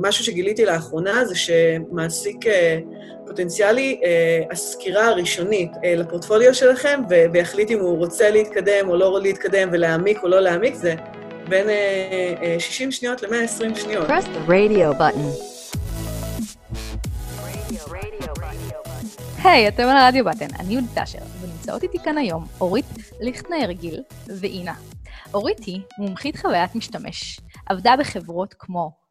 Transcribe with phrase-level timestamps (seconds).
[0.00, 2.44] משהו שגיליתי לאחרונה זה שמעסיק
[3.26, 4.00] פוטנציאלי,
[4.50, 7.00] הסקירה הראשונית לפורטפוליו שלכם,
[7.32, 10.94] ויחליט אם הוא רוצה להתקדם או לא להתקדם ולהעמיק או לא להעמיק, זה
[11.48, 11.66] בין
[12.58, 14.08] 60 שניות ל-120 שניות.
[14.08, 15.52] Press the radio button.
[19.44, 22.84] היי, אתם על הרדיו בטן, אני יהודית אשר, ונמצאות איתי כאן היום אורית
[23.20, 24.02] ליכטנר גיל
[24.40, 24.74] ואינה.
[25.34, 29.01] אורית היא מומחית חוויית משתמש, עבדה בחברות כמו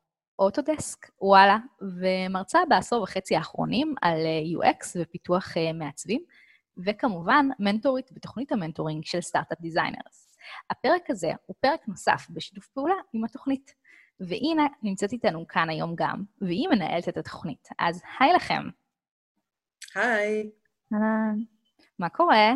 [0.42, 6.22] Autodesk, וואלה, ומרצה בעשור וחצי האחרונים על אה, UX ופיתוח אה, מעצבים,
[6.86, 10.38] וכמובן מנטורית בתוכנית ה mentoring של Startup Designers.
[10.70, 13.74] הפרק הזה הוא פרק נוסף בשיתוף פעולה עם התוכנית.
[14.20, 17.70] ואינה נמצאת איתנו כאן היום גם, והיא מנהלת את התוכנית.
[17.80, 18.64] אז היי לכם.
[19.96, 20.50] היי.
[20.94, 21.40] אהלן.
[22.00, 22.54] מה קורה?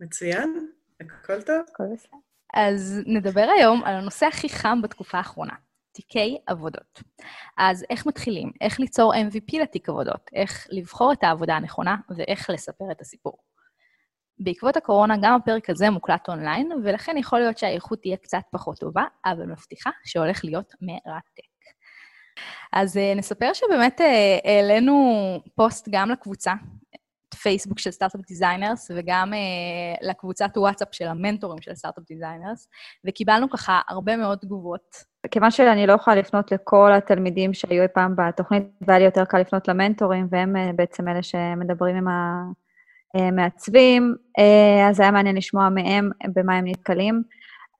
[0.00, 0.70] מצוין,
[1.00, 1.56] הכל טוב.
[1.72, 2.16] הכל בסדר.
[2.54, 5.54] אז נדבר היום על הנושא הכי חם בתקופה האחרונה,
[5.98, 7.02] תיקי עבודות.
[7.56, 8.52] אז איך מתחילים?
[8.60, 10.30] איך ליצור MVP לתיק עבודות?
[10.34, 13.38] איך לבחור את העבודה הנכונה ואיך לספר את הסיפור.
[14.38, 19.04] בעקבות הקורונה גם הפרק הזה מוקלט אונליין, ולכן יכול להיות שהאיכות תהיה קצת פחות טובה,
[19.24, 21.42] אבל מבטיחה שהולך להיות מרתק.
[22.72, 24.04] אז אה, נספר שבאמת אה,
[24.48, 24.92] העלינו
[25.54, 26.52] פוסט גם לקבוצה,
[27.42, 32.68] פייסבוק של Startup Designers, וגם אה, לקבוצת וואטסאפ של המנטורים של Startup Designers,
[33.04, 35.04] וקיבלנו ככה הרבה מאוד תגובות.
[35.30, 39.38] כיוון שאני לא יכולה לפנות לכל התלמידים שהיו אי פעם בתוכנית, והיה לי יותר קל
[39.38, 42.06] לפנות למנטורים, והם אה, בעצם אלה שמדברים עם
[43.14, 47.22] המעצבים, אה, אז היה מעניין לשמוע מהם במה הם נתקלים.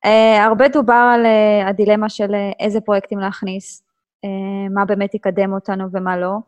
[0.07, 3.89] Uh, הרבה דובר על uh, הדילמה של uh, איזה פרויקטים להכניס,
[4.25, 6.39] אה, מה באמת יקדם אותנו ומה לא.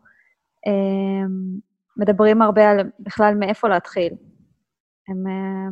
[0.67, 1.27] אה,
[1.97, 4.13] מדברים הרבה על בכלל מאיפה להתחיל.
[5.09, 5.69] הם, אה,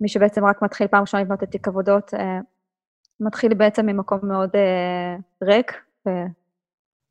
[0.00, 2.14] מי שבעצם רק מתחיל פעם ראשונה לבנות את תיק עבודות,
[3.20, 4.50] מתחיל בעצם ממקום מאוד
[5.42, 5.72] ריק,
[6.08, 6.10] ו,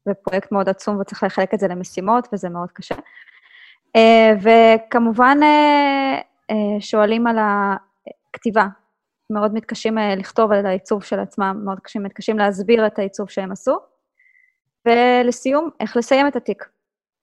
[0.09, 2.95] ופרויקט מאוד עצום, וצריך לחלק את זה למשימות, וזה מאוד קשה.
[4.41, 5.37] וכמובן,
[6.79, 8.67] שואלים על הכתיבה,
[9.31, 13.51] מאוד מתקשים אה, לכתוב על העיצוב של עצמם, מאוד קשים, מתקשים להסביר את העיצוב שהם
[13.51, 13.77] עשו.
[14.85, 16.69] ולסיום, איך לסיים את התיק.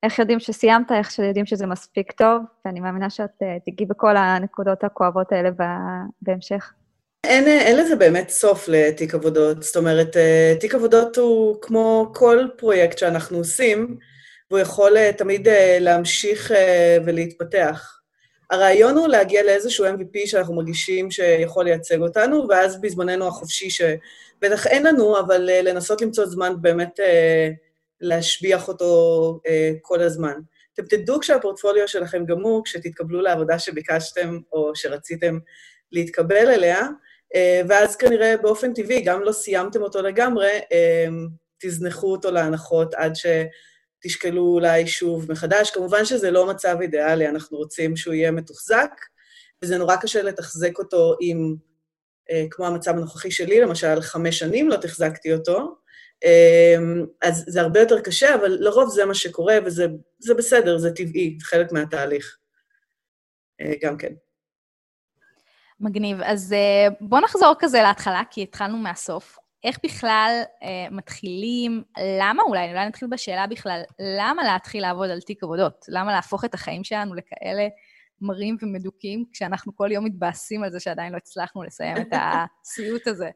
[0.02, 4.84] איך יודעים שסיימת, איך יודעים שזה מספיק טוב, ואני מאמינה שאת uh, תגיעי בכל הנקודות
[4.84, 5.50] הכואבות האלה
[6.22, 6.72] בהמשך.
[7.24, 9.62] אין, אין לזה באמת סוף לתיק עבודות.
[9.62, 13.96] זאת אומרת, uh, תיק עבודות הוא כמו כל פרויקט שאנחנו עושים,
[14.50, 15.48] והוא יכול תמיד
[15.80, 16.52] להמשיך
[17.04, 18.00] ולהתפתח.
[18.50, 24.86] הרעיון הוא להגיע לאיזשהו MVP שאנחנו מרגישים שיכול לייצג אותנו, ואז בזמננו החופשי, שבטח אין
[24.86, 27.00] לנו, אבל לנסות למצוא זמן באמת
[28.00, 30.34] להשביח אותו uh, כל הזמן.
[30.74, 35.38] אתם תדעו כשהפורטפוליו שלכם גמור, כשתתקבלו לעבודה שביקשתם או שרציתם
[35.92, 37.38] להתקבל אליה, uh,
[37.68, 41.10] ואז כנראה באופן טבעי, גם לא סיימתם אותו לגמרי, uh,
[41.58, 43.26] תזנחו אותו להנחות עד ש...
[44.00, 45.70] תשקלו אולי שוב מחדש.
[45.70, 48.90] כמובן שזה לא מצב אידיאלי, אנחנו רוצים שהוא יהיה מתוחזק,
[49.62, 51.56] וזה נורא קשה לתחזק אותו עם,
[52.30, 55.64] אה, כמו המצב הנוכחי שלי, למשל, חמש שנים לא תחזקתי אותו, אה,
[57.22, 61.46] אז זה הרבה יותר קשה, אבל לרוב זה מה שקורה, וזה בסדר, זה טבעי, זה
[61.46, 62.38] חלק מהתהליך.
[63.60, 64.12] אה, גם כן.
[65.80, 66.18] מגניב.
[66.24, 69.38] אז אה, בואו נחזור כזה להתחלה, כי התחלנו מהסוף.
[69.64, 71.82] איך בכלל אה, מתחילים,
[72.20, 73.82] למה אולי, אולי נתחיל בשאלה בכלל,
[74.18, 75.84] למה להתחיל לעבוד על תיק עבודות?
[75.88, 77.68] למה להפוך את החיים שלנו לכאלה
[78.20, 83.30] מרים ומדוקים, כשאנחנו כל יום מתבאסים על זה שעדיין לא הצלחנו לסיים את הסיוט הזה?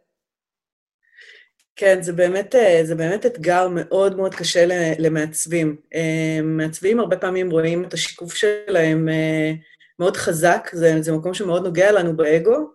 [1.77, 4.65] כן, זה באמת, אה, זה באמת אתגר מאוד מאוד קשה
[4.99, 5.77] למעצבים.
[5.95, 9.53] אה, מעצבים הרבה פעמים רואים את השיקוף שלהם אה,
[9.99, 12.71] מאוד חזק, זה, זה מקום שמאוד נוגע לנו באגו,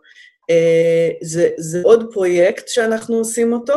[1.22, 3.76] זה, זה עוד פרויקט שאנחנו עושים אותו,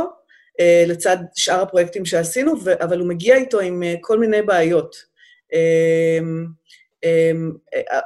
[0.86, 4.96] לצד שאר הפרויקטים שעשינו, אבל הוא מגיע איתו עם כל מיני בעיות.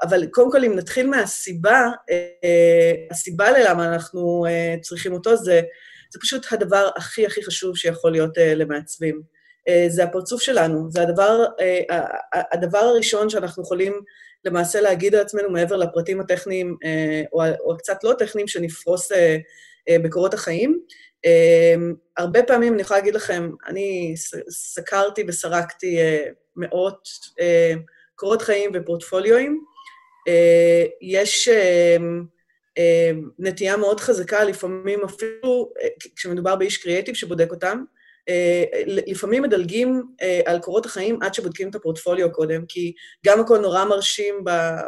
[0.02, 1.90] אבל קודם כל, אם נתחיל מהסיבה,
[3.10, 4.46] הסיבה ללמה אנחנו
[4.82, 5.60] צריכים אותו זה,
[6.14, 9.22] זה פשוט הדבר הכי הכי חשוב שיכול להיות למעצבים.
[9.88, 11.44] זה הפרצוף שלנו, זה הדבר,
[12.52, 14.00] הדבר הראשון שאנחנו יכולים
[14.44, 19.36] למעשה להגיד על עצמנו מעבר לפרטים הטכניים, אה, או, או קצת לא טכניים, שנפרוס אה,
[19.88, 20.80] אה, בקורות החיים.
[22.16, 24.14] הרבה פעמים, אני יכולה להגיד לכם, אני
[24.50, 25.98] סקרתי וסרקתי
[26.56, 27.08] מאות
[28.14, 29.64] קורות חיים ופורטפוליואים.
[31.02, 31.48] יש
[33.38, 35.72] נטייה מאוד חזקה, לפעמים אפילו
[36.16, 37.84] כשמדובר באיש קריאייטיב שבודק אותם,
[38.28, 42.92] אה, לפעמים מדלגים אה, על קורות החיים עד שבודקים את הפורטפוליו קודם, כי
[43.26, 44.44] גם הכל נורא מרשים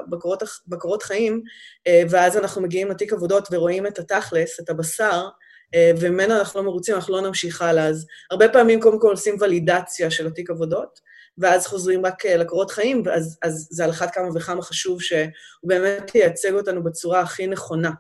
[0.08, 1.42] בקורות, בקורות חיים,
[1.86, 5.28] אה, ואז אנחנו מגיעים לתיק עבודות ורואים את התכלס, את הבשר,
[5.74, 7.86] אה, וממנה אנחנו לא מרוצים, אנחנו לא נמשיך הלאה.
[7.86, 11.00] אז הרבה פעמים קודם כל עושים ולידציה של התיק עבודות,
[11.38, 15.28] ואז חוזרים רק אה, לקורות חיים, ואז אז זה על אחת כמה וכמה חשוב שהוא
[15.64, 17.90] באמת ייצג אותנו בצורה הכי נכונה.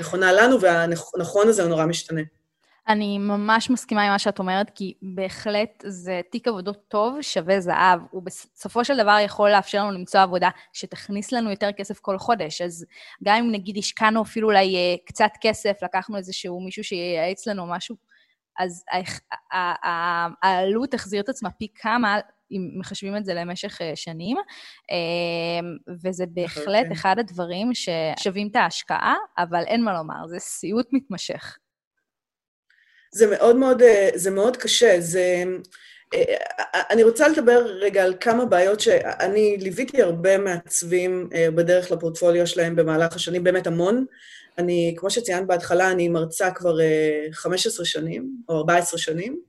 [0.00, 2.20] נכונה לנו, והנכון הזה הוא נורא משתנה.
[2.88, 8.00] אני ממש מסכימה עם מה שאת אומרת, כי בהחלט זה תיק עבודות טוב שווה זהב.
[8.10, 12.60] הוא בסופו של דבר יכול לאפשר לנו למצוא עבודה שתכניס לנו יותר כסף כל חודש.
[12.60, 12.86] אז
[13.24, 17.96] גם אם נגיד השקענו אפילו אולי אה, קצת כסף, לקחנו איזשהו מישהו שייעץ לנו משהו,
[18.58, 18.84] אז
[20.42, 22.18] העלות תחזיר את עצמה פי כמה
[22.54, 24.36] אם מחשבים את זה למשך אה, שנים,
[24.90, 25.68] אה,
[26.04, 31.58] וזה בהחלט אחד הדברים ששווים את ההשקעה, אבל אין מה לומר, זה סיוט מתמשך.
[33.12, 34.96] זה מאוד מאוד, אה, זה מאוד קשה.
[34.98, 35.44] זה...
[36.14, 36.36] אה,
[36.90, 43.16] אני רוצה לדבר רגע על כמה בעיות שאני ליוויתי הרבה מעצבים בדרך לפורטפוליו שלהם במהלך
[43.16, 44.04] השנים, באמת המון.
[44.58, 46.76] אני, כמו שציינת בהתחלה, אני מרצה כבר
[47.32, 49.40] 15 שנים, או 14 שנים,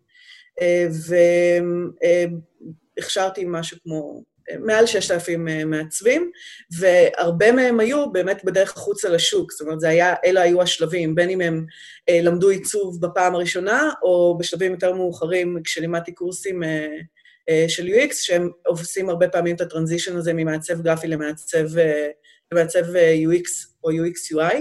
[2.97, 4.24] והכשרתי משהו כמו
[4.59, 6.31] מעל 6,000 אה, מעצבים,
[6.80, 9.51] והרבה מהם היו באמת בדרך החוצה לשוק.
[9.51, 11.65] זאת אומרת, היה, אלה היו השלבים, בין אם הם
[12.09, 16.97] אה, למדו עיצוב בפעם הראשונה, או בשלבים יותר מאוחרים, כשלימדתי קורסים אה,
[17.50, 22.09] אה, של UX, שהם עושים הרבה פעמים את הטרנזישן הזה ממעצב גרפי למעצב, אה,
[22.51, 23.50] למעצב אה, UX
[23.83, 24.56] או UX-UI.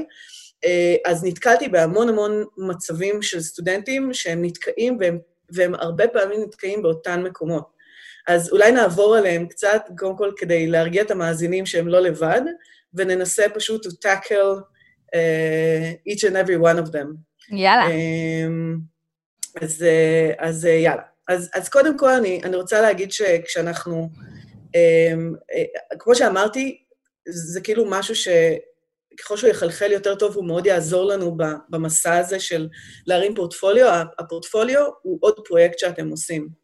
[0.64, 5.18] אה, אז נתקלתי בהמון המון מצבים של סטודנטים שהם נתקעים, והם,
[5.50, 7.73] והם הרבה פעמים נתקעים באותן מקומות.
[8.28, 12.40] אז אולי נעבור עליהם קצת, קודם כל כדי להרגיע את המאזינים שהם לא לבד,
[12.94, 14.60] וננסה פשוט to tackle
[15.14, 17.08] uh, each and every one of them.
[17.50, 17.86] יאללה.
[17.86, 18.80] Um,
[19.62, 21.02] אז, uh, אז uh, יאללה.
[21.28, 24.08] אז, אז קודם כל, אני, אני רוצה להגיד שכשאנחנו,
[24.66, 24.76] um,
[25.52, 26.84] uh, כמו שאמרתי,
[27.28, 28.28] זה כאילו משהו ש...
[29.18, 31.36] ככל שהוא יחלחל יותר טוב, הוא מאוד יעזור לנו
[31.68, 32.68] במסע הזה של
[33.06, 34.04] להרים פורטפוליו.
[34.18, 36.63] הפורטפוליו הוא עוד פרויקט שאתם עושים.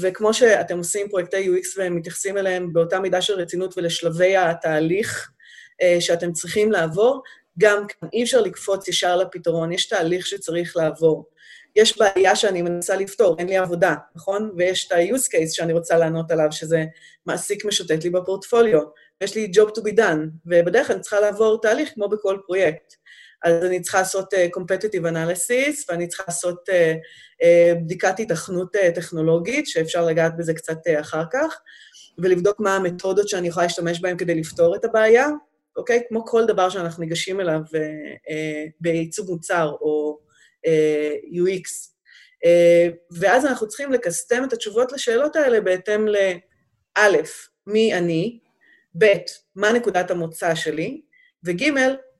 [0.00, 5.30] וכמו שאתם עושים פרויקטי UX והם מתייחסים אליהם באותה מידה של רצינות ולשלבי התהליך
[5.82, 7.22] uh, שאתם צריכים לעבור,
[7.58, 11.28] גם כאן אי אפשר לקפוץ ישר לפתרון, יש תהליך שצריך לעבור.
[11.76, 14.50] יש בעיה שאני מנסה לפתור, אין לי עבודה, נכון?
[14.56, 16.84] ויש את ה-use case שאני רוצה לענות עליו, שזה
[17.26, 18.80] מעסיק משוטט לי בפורטפוליו.
[19.20, 22.94] יש לי job to be done, ובדרך כלל אני צריכה לעבור תהליך כמו בכל פרויקט.
[23.44, 26.72] אז אני צריכה לעשות uh, competitive analysis, ואני צריכה לעשות uh,
[27.42, 31.60] uh, בדיקת התכנות טכנולוגית, שאפשר לגעת בזה קצת אחר כך,
[32.18, 35.28] ולבדוק מה המתודות שאני יכולה להשתמש בהן כדי לפתור את הבעיה,
[35.76, 36.02] אוקיי?
[36.08, 37.60] כמו כל דבר שאנחנו ניגשים אליו
[38.80, 40.18] בעיצוב מוצר או
[41.34, 41.94] UX.
[43.10, 47.18] ואז אנחנו צריכים לקסטם את התשובות לשאלות האלה בהתאם לא',
[47.66, 48.38] מי אני,
[48.98, 49.14] ב',
[49.56, 51.00] מה נקודת המוצא שלי,
[51.44, 51.64] וג',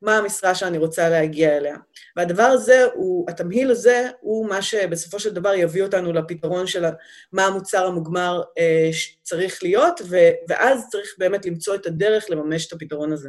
[0.03, 1.77] מה המשרה שאני רוצה להגיע אליה.
[2.17, 6.85] והדבר הזה, הוא, התמהיל הזה, הוא מה שבסופו של דבר יביא אותנו לפתרון של
[7.33, 8.91] מה המוצר המוגמר אה,
[9.23, 10.17] צריך להיות, ו,
[10.49, 13.29] ואז צריך באמת למצוא את הדרך לממש את הפתרון הזה.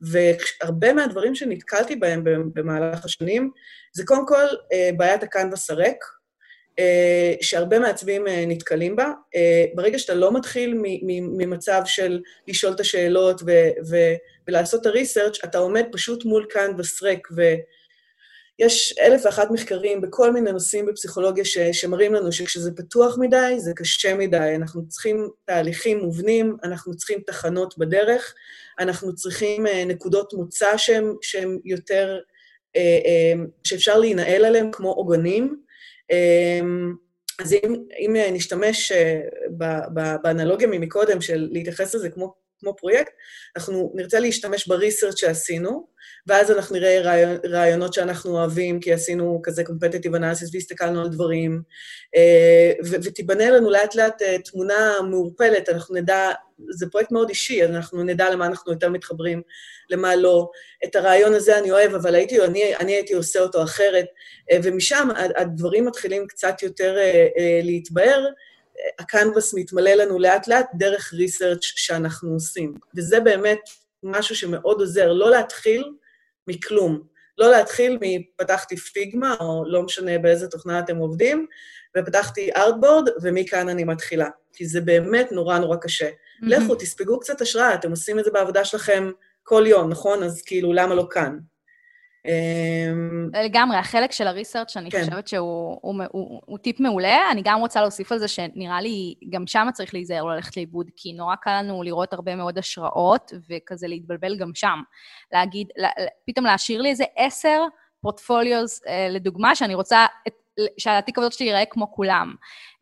[0.00, 2.24] והרבה מהדברים שנתקלתי בהם
[2.54, 3.50] במהלך השנים,
[3.92, 6.04] זה קודם כל אה, בעיית הקנבס הריק,
[7.40, 9.12] שהרבה מעצבים אה, נתקלים בה.
[9.36, 13.42] אה, ברגע שאתה לא מתחיל ממצב של לשאול את השאלות
[14.48, 17.28] ולעשות את הריסרצ', אתה עומד פשוט מול קנבס ריק,
[18.60, 23.72] ויש אלף ואחת מחקרים בכל מיני נושאים בפסיכולוגיה ש, שמראים לנו שכשזה פתוח מדי, זה
[23.76, 24.52] קשה מדי.
[24.56, 28.34] אנחנו צריכים תהליכים מובנים, אנחנו צריכים תחנות בדרך,
[28.78, 30.76] אנחנו צריכים נקודות מוצא
[31.22, 32.18] שהן יותר,
[33.64, 35.67] שאפשר להינעל עליהן כמו עוגנים,
[37.38, 39.20] אז אם, אם נשתמש אה,
[40.22, 43.12] באנלוגיה ממקודם של להתייחס לזה כמו, כמו פרויקט,
[43.56, 45.88] אנחנו נרצה להשתמש בריסרצ' שעשינו,
[46.26, 51.62] ואז אנחנו נראה רעיון, רעיונות שאנחנו אוהבים, כי עשינו כזה competitive analysis והסתכלנו על דברים,
[52.16, 56.32] אה, ותיבנה לנו לאט לאט אה, תמונה מעורפלת, אנחנו נדע,
[56.70, 59.42] זה פרויקט מאוד אישי, אז אנחנו נדע למה אנחנו יותר מתחברים,
[59.90, 60.50] למה לא.
[60.84, 64.06] את הרעיון הזה אני אוהב, אבל הייתי, אני, אני הייתי עושה אותו אחרת,
[64.52, 66.96] אה, ומשם הדברים מתחילים קצת יותר
[67.62, 68.26] להתבהר.
[68.98, 72.74] הקנבס מתמלא לנו לאט-לאט דרך ריסרצ' שאנחנו עושים.
[72.96, 73.60] וזה באמת
[74.02, 75.84] משהו שמאוד עוזר, לא להתחיל
[76.46, 77.02] מכלום.
[77.38, 81.46] לא להתחיל מפתחתי פיגמה, או לא משנה באיזה תוכנה אתם עובדים,
[81.96, 84.28] ופתחתי ארטבורד, ומכאן אני מתחילה.
[84.52, 86.08] כי זה באמת נורא נורא קשה.
[86.42, 89.10] לכו, תספגו קצת השראה, אתם עושים את זה בעבודה שלכם
[89.42, 90.22] כל יום, נכון?
[90.22, 91.38] אז כאילו, למה לא כאן?
[92.26, 95.00] אמ, לגמרי, החלק של הריסרצ' אני כן.
[95.04, 97.30] חושבת שהוא הוא, הוא, הוא, טיפ מעולה.
[97.30, 100.90] אני גם רוצה להוסיף על זה שנראה לי, גם שם צריך להיזהר לא ללכת לאיבוד,
[100.96, 104.78] כי נורא קל לנו לראות הרבה מאוד השראות, וכזה להתבלבל גם שם.
[105.32, 105.68] להגיד,
[106.26, 107.62] פתאום להשאיר לי איזה עשר
[108.00, 110.32] פורטפוליוס, אה, לדוגמה, שאני רוצה את,
[110.78, 112.34] שהתיק עבודות שלי ייראה כמו כולם.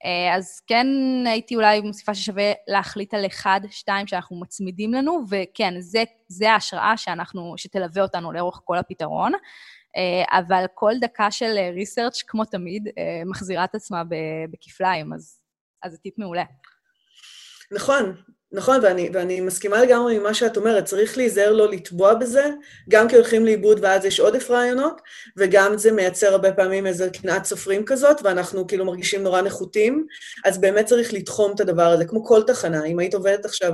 [0.04, 0.87] אה, אז כן
[1.26, 6.97] הייתי אולי מוסיפה ששווה להחליט על אחד, שתיים שאנחנו מצמידים לנו, וכן, זה, זה ההשראה
[6.97, 9.33] שאנחנו, שתלווה אותנו לאורך כל הפתרון.
[9.97, 12.88] אה, אבל כל דקה של ריסרצ', כמו תמיד,
[13.26, 14.02] מחזירה את עצמה
[14.50, 15.40] בכפליים, אז,
[15.83, 16.45] אז זה טיפ מעולה.
[17.73, 18.16] נכון,
[18.56, 22.44] נכון, ואני, ואני מסכימה לגמרי עם מה שאת אומרת, צריך להיזהר לא לטבוע בזה,
[22.88, 25.00] גם כי הולכים לאיבוד ואז יש עודף רעיונות,
[25.36, 30.06] וגם זה מייצר הרבה פעמים איזו קנאת סופרים כזאת, ואנחנו כאילו מרגישים נורא נחותים,
[30.44, 32.84] אז באמת צריך לתחום את הדבר הזה, כמו כל תחנה.
[32.84, 33.72] אם היית עובדת עכשיו,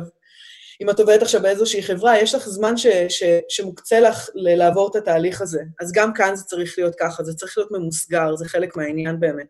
[0.80, 4.96] אם את עובדת עכשיו באיזושהי חברה, יש לך זמן ש, ש, שמוקצה לך לעבור את
[4.96, 5.62] התהליך הזה.
[5.80, 9.46] אז גם כאן זה צריך להיות ככה, זה צריך להיות ממוסגר, זה חלק מהעניין באמת.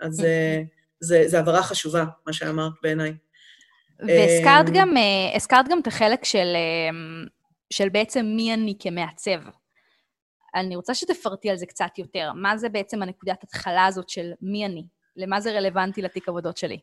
[0.00, 0.62] אז זה,
[1.00, 3.12] זה, זה הבהרה חשובה, מה שאמרת בעיניי.
[4.06, 7.26] והזכרת אמ, גם, אה, הזכרת גם את החלק של, אמ,
[7.70, 9.40] של בעצם מי אני כמעצב.
[10.54, 12.32] אני רוצה שתפרטי על זה קצת יותר.
[12.32, 14.86] מה זה בעצם הנקודת התחלה הזאת של מי אני?
[15.16, 16.78] למה זה רלוונטי לתיק עבודות שלי?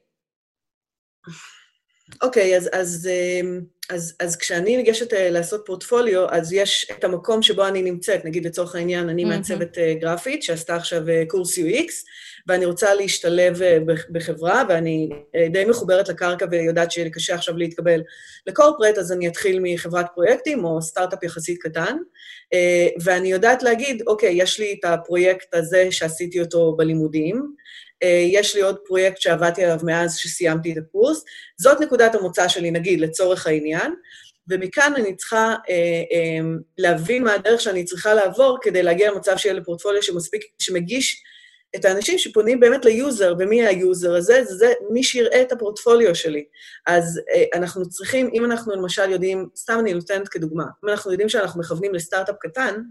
[2.21, 7.03] אוקיי, okay, אז, אז, אמ, אז, אז כשאני ניגשת אה, לעשות פורטפוליו, אז יש את
[7.03, 8.25] המקום שבו אני נמצאת.
[8.25, 11.91] נגיד, לצורך העניין, אני מעצבת אה, גרפית שעשתה עכשיו קורס UX,
[12.49, 13.77] ואני רוצה להשתלב אה,
[14.11, 18.01] בחברה, ואני אה, די מחוברת לקרקע ויודעת שיהיה לי קשה עכשיו להתקבל
[18.47, 21.97] לקורפרט, אז אני אתחיל מחברת פרויקטים או סטארט-אפ יחסית קטן,
[22.53, 27.53] אה, ואני יודעת להגיד, אוקיי, יש לי את הפרויקט הזה שעשיתי אותו בלימודים,
[28.07, 31.23] יש לי עוד פרויקט שעבדתי עליו מאז שסיימתי את הקורס,
[31.57, 33.93] זאת נקודת המוצא שלי, נגיד, לצורך העניין,
[34.49, 35.75] ומכאן אני צריכה אה,
[36.11, 36.39] אה,
[36.77, 41.23] להבין מה הדרך שאני צריכה לעבור כדי להגיע למצב שיהיה לפורטפוליו שמספיק, שמגיש
[41.75, 44.43] את האנשים שפונים באמת ל user, ומי ה user הזה?
[44.43, 46.43] זה, זה מי שיראה את הפורטפוליו שלי.
[46.87, 51.29] אז אה, אנחנו צריכים, אם אנחנו למשל יודעים, סתם אני נותנת כדוגמה, אם אנחנו יודעים
[51.29, 52.81] שאנחנו מכוונים לסטארט-אפ קטן,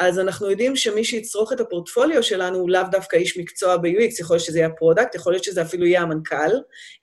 [0.00, 4.36] אז אנחנו יודעים שמי שיצרוך את הפורטפוליו שלנו הוא לאו דווקא איש מקצוע ב-UX, יכול
[4.36, 6.52] להיות שזה יהיה ה product, יכול להיות שזה אפילו יהיה המנכ"ל,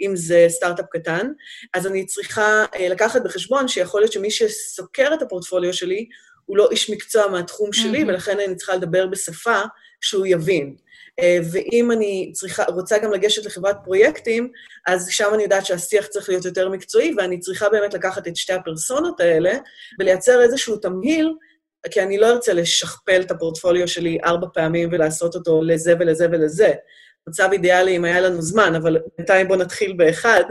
[0.02, 1.28] אם זה סטארט-אפ קטן.
[1.74, 6.10] אז אני צריכה אה, לקחת בחשבון שיכול להיות שמי שסוקר את הפורטפוליו שלי,
[6.46, 8.08] הוא לא איש מקצוע מהתחום שלי, mm-hmm.
[8.08, 9.62] ולכן אני צריכה לדבר בשפה
[10.02, 10.76] שהוא יבין.
[11.22, 14.52] אה, ואם אני צריכה, רוצה גם לגשת לחברת פרויקטים,
[14.88, 18.54] אז שם אני יודעת שהשיח צריך להיות יותר מקצועי, ואני צריכה באמת לקחת את שתי
[18.54, 19.54] הפרסונות האלה
[20.00, 21.34] ולייצר איזשהו תמהיל,
[21.92, 26.74] כי אני לא ארצה לשכפל את הפורטפוליו שלי ארבע פעמים ולעשות אותו לזה ולזה ולזה.
[27.28, 30.44] מצב אידיאלי אם היה לנו זמן, אבל בינתיים בואו נתחיל באחד.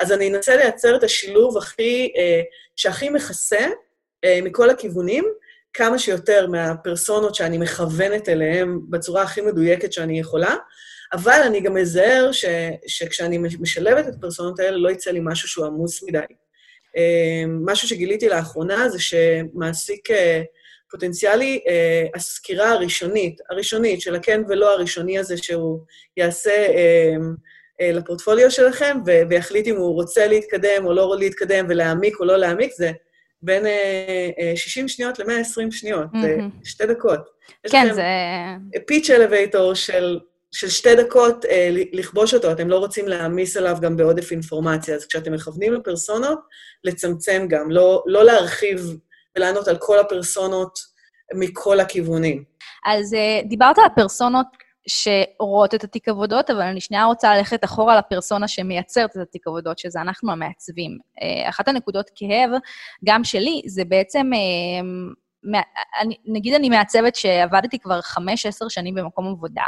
[0.00, 2.40] אז אני אנסה לייצר את השילוב הכי, אה,
[2.76, 3.66] שהכי מכסה
[4.24, 5.24] אה, מכל הכיוונים,
[5.74, 10.54] כמה שיותר מהפרסונות שאני מכוונת אליהן בצורה הכי מדויקת שאני יכולה,
[11.12, 12.44] אבל אני גם מזהר ש,
[12.86, 16.18] שכשאני משלבת את הפרסונות האלה, לא יצא לי משהו שהוא עמוס מדי.
[16.96, 20.42] אה, משהו שגיליתי לאחרונה זה שמעסיק אה,
[20.90, 25.80] פוטנציאלי, אה, הסקירה הראשונית, הראשונית של הכן ולא הראשוני הזה שהוא
[26.16, 26.66] יעשה
[27.82, 28.96] לפורטפוליו שלכם,
[29.28, 32.90] ויחליט אם הוא רוצה להתקדם או לא להתקדם ולהעמיק או לא להעמיק, זה
[33.42, 33.64] בין
[34.56, 37.20] 60 שניות ל-120 שניות, זה שתי דקות.
[37.70, 38.02] כן, זה...
[38.86, 40.18] פיץ' אלווייטור של,
[40.52, 44.94] של שתי דקות, אה, לכבוש אותו, אתם לא רוצים להעמיס עליו גם בעודף אינפורמציה.
[44.94, 46.38] אז כשאתם מכוונים לפרסונות,
[46.84, 48.96] לצמצם גם, לא, לא להרחיב
[49.36, 50.78] ולענות על כל הפרסונות
[51.34, 52.44] מכל הכיוונים.
[52.86, 54.46] אז אה, דיברת על הפרסונות
[54.88, 59.78] שרואות את התיק עבודות, אבל אני שנייה רוצה ללכת אחורה לפרסונה שמייצרת את התיק עבודות,
[59.78, 60.98] שזה אנחנו המעצבים.
[61.22, 62.50] אה, אחת הנקודות כאב,
[63.04, 65.60] גם שלי, זה בעצם, אה,
[66.26, 69.64] נגיד אני מעצבת שעבדתי כבר חמש, עשר שנים במקום עבודה,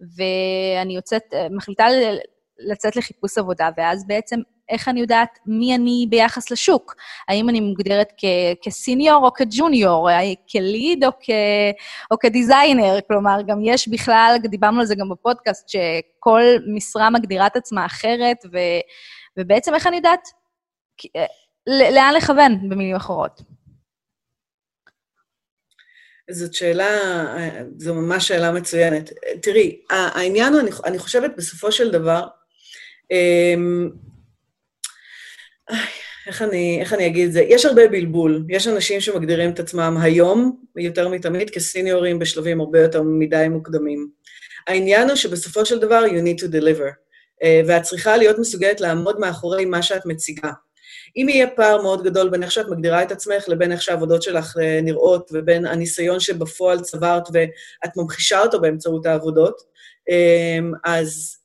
[0.00, 1.86] ואני יוצאת, אה, מחליטה
[2.58, 6.94] לצאת לחיפוש עבודה, ואז בעצם איך אני יודעת מי אני ביחס לשוק?
[7.28, 10.08] האם אני מוגדרת כ- כסיניור או כג'וניור,
[10.52, 11.30] כליד או, כ-
[12.10, 12.98] או כדיזיינר?
[13.08, 16.42] כלומר, גם יש בכלל, דיברנו על זה גם בפודקאסט, שכל
[16.74, 18.80] משרה מגדירה את עצמה אחרת, ו-
[19.36, 20.28] ובעצם איך אני יודעת
[21.66, 23.40] לאן לכוון, במילים אחרות?
[26.30, 26.88] זאת שאלה,
[27.78, 29.10] זו ממש שאלה מצוינת.
[29.42, 30.52] תראי, העניין
[30.84, 32.26] אני חושבת, בסופו של דבר,
[33.10, 33.90] אמ,
[36.26, 37.42] איך אני, איך אני אגיד את זה?
[37.42, 38.44] יש הרבה בלבול.
[38.48, 44.08] יש אנשים שמגדירים את עצמם היום, יותר מתמיד, כסיניורים בשלבים הרבה יותר מדי מוקדמים.
[44.66, 46.90] העניין הוא שבסופו של דבר, you need to deliver.
[47.42, 50.50] Uh, ואת צריכה להיות מסוגלת לעמוד מאחורי מה שאת מציגה.
[51.16, 54.56] אם יהיה פער מאוד גדול בין איך שאת מגדירה את עצמך לבין איך שהעבודות שלך
[54.62, 59.56] אה, נראות, ובין הניסיון שבפועל צברת ואת ממחישה אותו באמצעות העבודות,
[60.10, 61.36] אמ, אז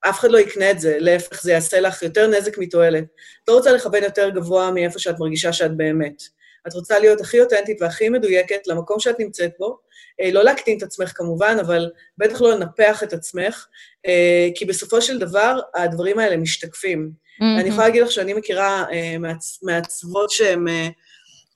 [0.00, 3.04] אף אחד לא יקנה את זה, להפך, זה יעשה לך יותר נזק מתועלת.
[3.44, 6.22] את לא רוצה לכוון יותר גבוה מאיפה שאת מרגישה שאת באמת.
[6.68, 9.78] את רוצה להיות הכי אותנטית והכי מדויקת למקום שאת נמצאת בו,
[10.20, 13.66] אה, לא להקטין את עצמך כמובן, אבל בטח לא לנפח את עצמך,
[14.06, 17.10] אה, כי בסופו של דבר הדברים האלה משתקפים.
[17.10, 17.60] Mm-hmm.
[17.60, 19.16] אני יכולה להגיד לך שאני מכירה אה,
[19.62, 20.66] מעצבות שהן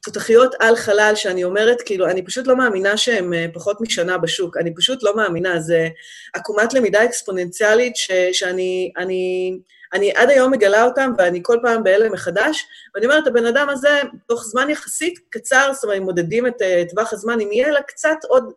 [0.04, 4.56] תותחיות על חלל, שאני אומרת, כאילו, אני פשוט לא מאמינה שהן פחות משנה בשוק.
[4.56, 5.60] אני פשוט לא מאמינה.
[5.60, 5.88] זה
[6.34, 8.92] עקומת למידה אקספוננציאלית ש, שאני...
[8.96, 9.52] אני,
[9.92, 14.00] אני עד היום מגלה אותם, ואני כל פעם בהלם מחדש, ואני אומרת, הבן אדם הזה,
[14.28, 17.82] תוך זמן יחסית קצר, זאת אומרת, אם מודדים את uh, טווח הזמן, אם יהיה לה
[17.82, 18.52] קצת עוד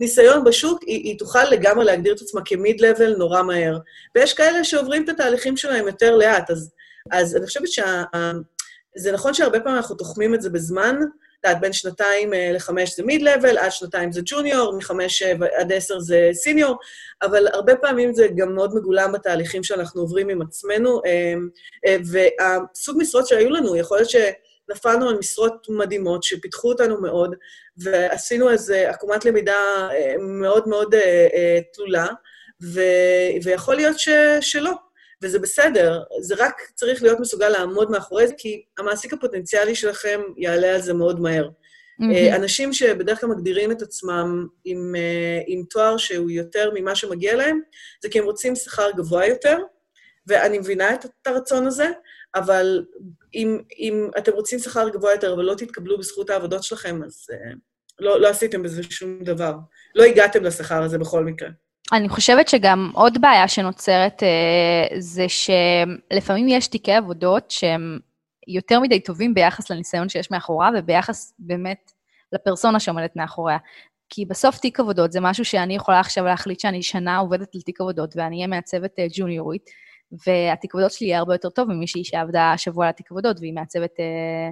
[0.00, 3.78] ניסיון בשוק, היא, היא תוכל לגמרי להגדיר את עצמה כמיד-לבל נורא מהר.
[4.14, 6.70] ויש כאלה שעוברים את התהליכים שלהם יותר לאט, אז,
[7.10, 7.68] אז אני חושבת
[8.98, 10.96] שזה נכון שהרבה פעמים אנחנו תוחמים את זה בזמן,
[11.40, 15.72] את יודעת, בין שנתיים אה, לחמש זה מיד-לבל, עד שנתיים זה ג'וניור, מחמש אה, עד
[15.72, 16.76] עשר זה סיניור,
[17.22, 21.00] אבל הרבה פעמים זה גם מאוד מגולם בתהליכים שאנחנו עוברים עם עצמנו.
[21.06, 27.34] אה, והסוג משרות שהיו לנו, יכול להיות שנפלנו על משרות מדהימות, שפיתחו אותנו מאוד,
[27.76, 29.88] ועשינו איזו עקומת למידה
[30.18, 30.94] מאוד מאוד
[31.72, 32.06] תלולה,
[33.42, 34.08] ויכול להיות ש...
[34.40, 34.87] שלא.
[35.22, 40.74] וזה בסדר, זה רק צריך להיות מסוגל לעמוד מאחורי זה, כי המעסיק הפוטנציאלי שלכם יעלה
[40.74, 41.48] על זה מאוד מהר.
[41.48, 42.36] Mm-hmm.
[42.36, 47.60] אנשים שבדרך כלל מגדירים את עצמם עם, אה, עם תואר שהוא יותר ממה שמגיע להם,
[48.02, 49.58] זה כי הם רוצים שכר גבוה יותר,
[50.26, 51.90] ואני מבינה את הרצון הזה,
[52.34, 52.84] אבל
[53.34, 57.56] אם, אם אתם רוצים שכר גבוה יותר ולא תתקבלו בזכות העבודות שלכם, אז uh,
[57.98, 59.54] לא, לא עשיתם בזה שום דבר.
[59.94, 61.48] לא הגעתם לשכר הזה בכל מקרה.
[61.92, 67.98] אני חושבת שגם עוד בעיה שנוצרת אה, זה שלפעמים יש תיקי עבודות שהם
[68.46, 71.92] יותר מדי טובים ביחס לניסיון שיש מאחוריה וביחס באמת
[72.32, 73.58] לפרסונה שעומדת מאחוריה.
[74.08, 77.80] כי בסוף תיק עבודות זה משהו שאני יכולה עכשיו להחליט שאני שנה עובדת על תיק
[77.80, 79.70] עבודות ואני אהיה מעצבת אה, ג'וניורית,
[80.26, 84.00] והתיק עבודות שלי יהיה הרבה יותר טוב ממישהי שעבדה שבוע על התיק עבודות והיא מעצבת...
[84.00, 84.50] אה...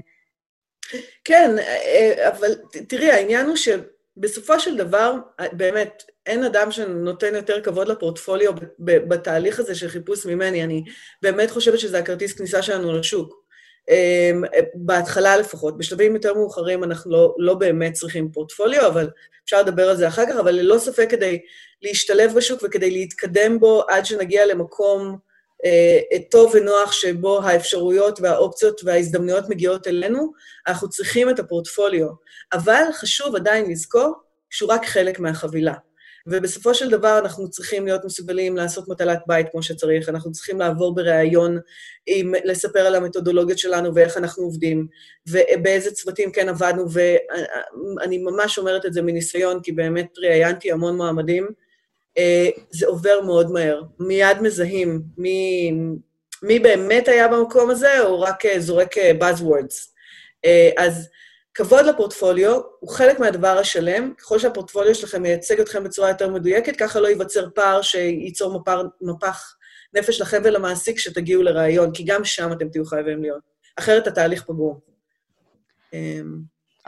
[1.25, 2.49] כן, אה, אבל
[2.89, 3.57] תראי, העניין הוא
[4.17, 5.15] שבסופו של דבר,
[5.53, 10.65] באמת, אין אדם שנותן יותר כבוד לפורטפוליו בתהליך הזה של חיפוש ממני.
[10.65, 10.85] אני
[11.23, 13.47] באמת חושבת שזה הכרטיס כניסה שלנו לשוק.
[13.91, 14.43] אמ,
[14.75, 15.79] בהתחלה לפחות.
[15.79, 19.11] בשלבים יותר מאוחרים אנחנו לא, לא באמת צריכים פורטפוליו, אבל
[19.45, 21.39] אפשר לדבר על זה אחר כך, אבל ללא ספק כדי
[21.83, 25.19] להשתלב בשוק וכדי להתקדם בו עד שנגיע למקום
[26.31, 30.33] טוב ונוח שבו האפשרויות והאופציות וההזדמנויות מגיעות אלינו,
[30.67, 32.09] אנחנו צריכים את הפורטפוליו.
[32.53, 34.15] אבל חשוב עדיין לזכור
[34.51, 35.75] שהוא רק חלק מהחבילה.
[36.27, 40.95] ובסופו של דבר אנחנו צריכים להיות מסוגלים לעשות מטלת בית כמו שצריך, אנחנו צריכים לעבור
[40.95, 41.59] בריאיון,
[42.45, 44.87] לספר על המתודולוגיות שלנו ואיך אנחנו עובדים,
[45.29, 51.45] ובאיזה צוותים כן עבדנו, ואני ממש אומרת את זה מניסיון, כי באמת ראיינתי המון מועמדים,
[51.45, 51.66] אה,
[52.71, 53.83] זה עובר מאוד מהר.
[53.99, 55.73] מיד מזהים מי,
[56.43, 59.97] מי באמת היה במקום הזה, או רק אה, זורק אה, buzzwords.
[60.77, 61.09] אז
[61.55, 64.15] כבוד לפורטפוליו הוא חלק מהדבר השלם.
[64.19, 69.57] ככל שהפורטפוליו שלכם מייצג אתכם בצורה יותר מדויקת, ככה לא ייווצר פער שייצור מפר, מפח
[69.95, 73.41] נפש לכם ולמעסיק שתגיעו לראיון, כי גם שם אתם תהיו חייבים להיות.
[73.77, 74.79] אחרת התהליך פגום.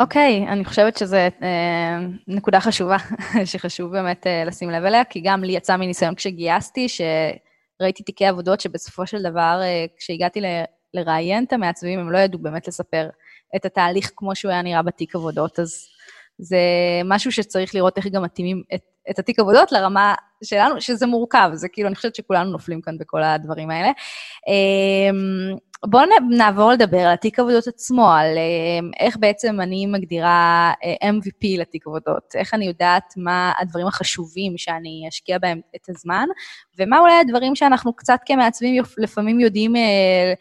[0.01, 2.97] אוקיי, okay, אני חושבת שזו אה, נקודה חשובה,
[3.51, 8.61] שחשוב באמת אה, לשים לב אליה, כי גם לי יצא מניסיון כשגייסתי, שראיתי תיקי עבודות
[8.61, 10.45] שבסופו של דבר, אה, כשהגעתי ל,
[10.95, 13.09] לראיין את המעצבים, הם לא ידעו באמת לספר
[13.57, 15.89] את התהליך כמו שהוא היה נראה בתיק עבודות, אז
[16.39, 16.59] זה
[17.05, 18.81] משהו שצריך לראות איך גם מתאימים את,
[19.11, 23.23] את התיק עבודות לרמה שלנו, שזה מורכב, זה כאילו, אני חושבת שכולנו נופלים כאן בכל
[23.23, 23.91] הדברים האלה.
[24.49, 31.11] אמ, בואו נעבור לדבר על התיק עבודות עצמו, על אמ, איך בעצם אני מגדירה אה,
[31.11, 36.27] MVP לתיק עבודות, איך אני יודעת מה הדברים החשובים שאני אשקיע בהם את הזמן,
[36.79, 40.33] ומה אולי הדברים שאנחנו קצת כמעצבים לפעמים יודעים אה,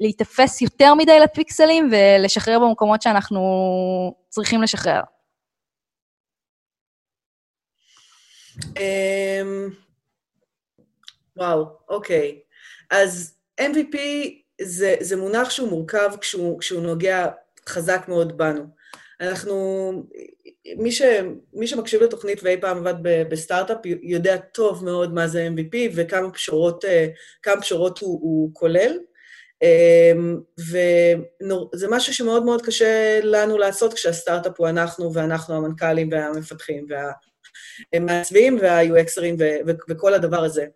[0.00, 3.40] להיתפס יותר מדי לפיקסלים ולשחרר במקומות שאנחנו
[4.28, 5.00] צריכים לשחרר.
[8.76, 9.68] אמ,
[11.36, 12.40] וואו, אוקיי.
[12.90, 13.96] אז MVP
[14.60, 17.26] זה, זה מונח שהוא מורכב כשהוא, כשהוא נוגע
[17.68, 18.64] חזק מאוד בנו.
[19.20, 19.92] אנחנו,
[20.76, 21.02] מי, ש,
[21.52, 22.94] מי שמקשיב לתוכנית ואי פעם עבד
[23.30, 27.06] בסטארט-אפ יודע טוב מאוד מה זה MVP וכמה פשורות, אה,
[27.60, 28.98] פשורות הוא, הוא כולל.
[29.62, 36.86] אמ, וזה משהו שמאוד מאוד קשה לנו לעשות כשהסטארט-אפ הוא אנחנו, ואנחנו המנכ"לים והמפתחים
[37.94, 39.42] והמעצבים וה-UXרים
[39.88, 40.66] וכל הדבר הזה.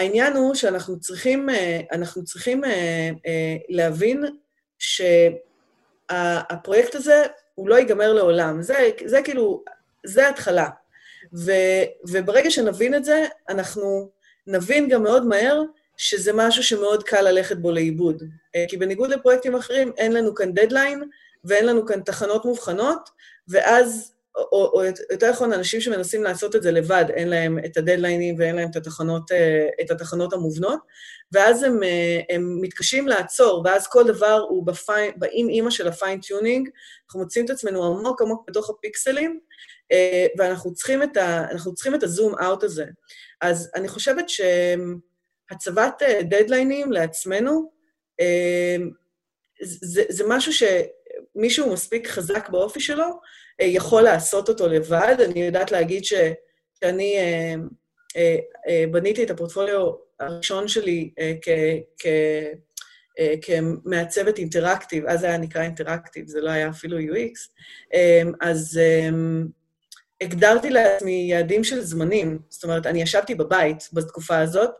[0.00, 1.48] העניין הוא שאנחנו צריכים,
[1.92, 4.24] אנחנו צריכים אה, אה, להבין
[6.08, 7.22] שהפרויקט הזה
[7.54, 8.62] הוא לא ייגמר לעולם.
[8.62, 9.64] זה, זה כאילו,
[10.06, 10.68] זה התחלה.
[11.36, 11.52] ו,
[12.08, 14.10] וברגע שנבין את זה, אנחנו
[14.46, 15.62] נבין גם מאוד מהר
[15.96, 18.22] שזה משהו שמאוד קל ללכת בו לאיבוד.
[18.56, 21.02] אה, כי בניגוד לפרויקטים אחרים, אין לנו כאן דדליין
[21.44, 23.10] ואין לנו כאן תחנות מובחנות,
[23.48, 24.12] ואז,
[24.52, 28.56] או, או, יותר נכון, אנשים שמנסים לעשות את זה לבד, אין להם את הדדליינים ואין
[28.56, 30.80] להם את התחנות, אה, את התחנות המובנות,
[31.32, 34.66] ואז הם, אה, הם מתקשים לעצור, ואז כל דבר הוא
[35.16, 36.68] באמא אמא של ה fine-tuning,
[37.06, 39.40] אנחנו מוצאים את עצמנו עמוק עמוק בתוך הפיקסלים,
[40.38, 42.84] ואנחנו צריכים את, ה, צריכים את הזום אאוט הזה.
[43.40, 47.70] אז אני חושבת שהצבת דדליינים לעצמנו,
[49.62, 53.10] זה, זה משהו שמישהו מספיק חזק באופי שלו, אה,
[53.60, 55.16] יכול לעשות אותו לבד.
[55.24, 56.12] אני יודעת להגיד ש,
[56.84, 58.36] שאני אה,
[58.68, 61.10] אה, בניתי את הפורטפוליו הראשון שלי
[61.42, 61.48] כ...
[61.98, 62.06] כ
[63.42, 67.32] כמעצבת אינטראקטיב, אז זה היה נקרא אינטראקטיב, זה לא היה אפילו UX,
[68.40, 68.80] אז
[70.20, 72.38] הגדרתי לעצמי יעדים של זמנים.
[72.48, 74.70] זאת אומרת, אני ישבתי בבית בתקופה הזאת,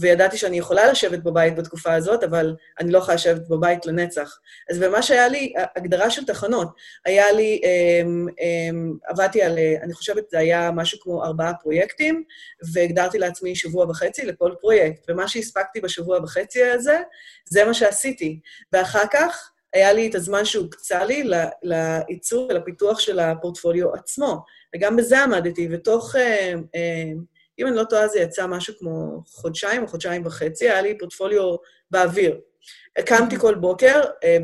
[0.00, 4.38] וידעתי שאני יכולה לשבת בבית בתקופה הזאת, אבל אני לא יכולה לשבת בבית לנצח.
[4.70, 6.68] אז במה שהיה לי, הגדרה של תחנות,
[7.04, 12.24] היה לי, אמ, אמ, עבדתי על, אני חושבת זה היה משהו כמו ארבעה פרויקטים,
[12.72, 16.98] והגדרתי לעצמי שבוע וחצי לכל פרויקט, ומה שהספקתי בשבוע וחצי הזה,
[17.44, 18.40] זה מה שעשיתי.
[18.72, 21.30] ואחר כך, היה לי את הזמן שהוקצה לי
[21.62, 24.44] לעיצוב ולפיתוח של הפורטפוליו עצמו,
[24.76, 26.16] וגם בזה עמדתי, ותוך...
[26.16, 27.12] אה, אה,
[27.58, 31.56] אם אני לא טועה, זה יצא משהו כמו חודשיים או חודשיים וחצי, היה לי פורטפוליו
[31.90, 32.40] באוויר.
[33.06, 34.38] קמתי כל בוקר, אה,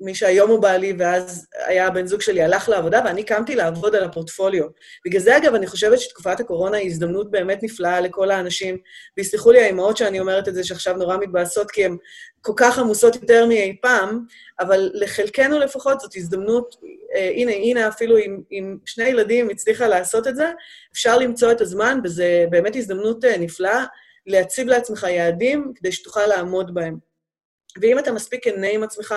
[0.00, 4.04] מי שהיום הוא בעלי ואז היה הבן זוג שלי, הלך לעבודה, ואני קמתי לעבוד על
[4.04, 4.64] הפורטפוליו.
[5.06, 8.78] בגלל זה, אגב, אני חושבת שתקופת הקורונה היא הזדמנות באמת נפלאה לכל האנשים,
[9.16, 11.96] ויסלחו לי האימהות שאני אומרת את זה, שעכשיו נורא מתבאסות, כי הן
[12.40, 14.24] כל כך עמוסות יותר מאי פעם,
[14.60, 16.76] אבל לחלקנו לפחות זאת הזדמנות,
[17.14, 20.50] אה, הנה, הנה, אפילו עם, עם שני ילדים הצליחה לעשות את זה,
[20.92, 23.84] אפשר למצוא את הזמן, וזו באמת הזדמנות אה, נפלאה
[24.26, 27.13] להציב לעצמך יעדים כדי שתוכל לעמוד בהם.
[27.80, 29.14] ואם אתה מספיק כנה עם עצמך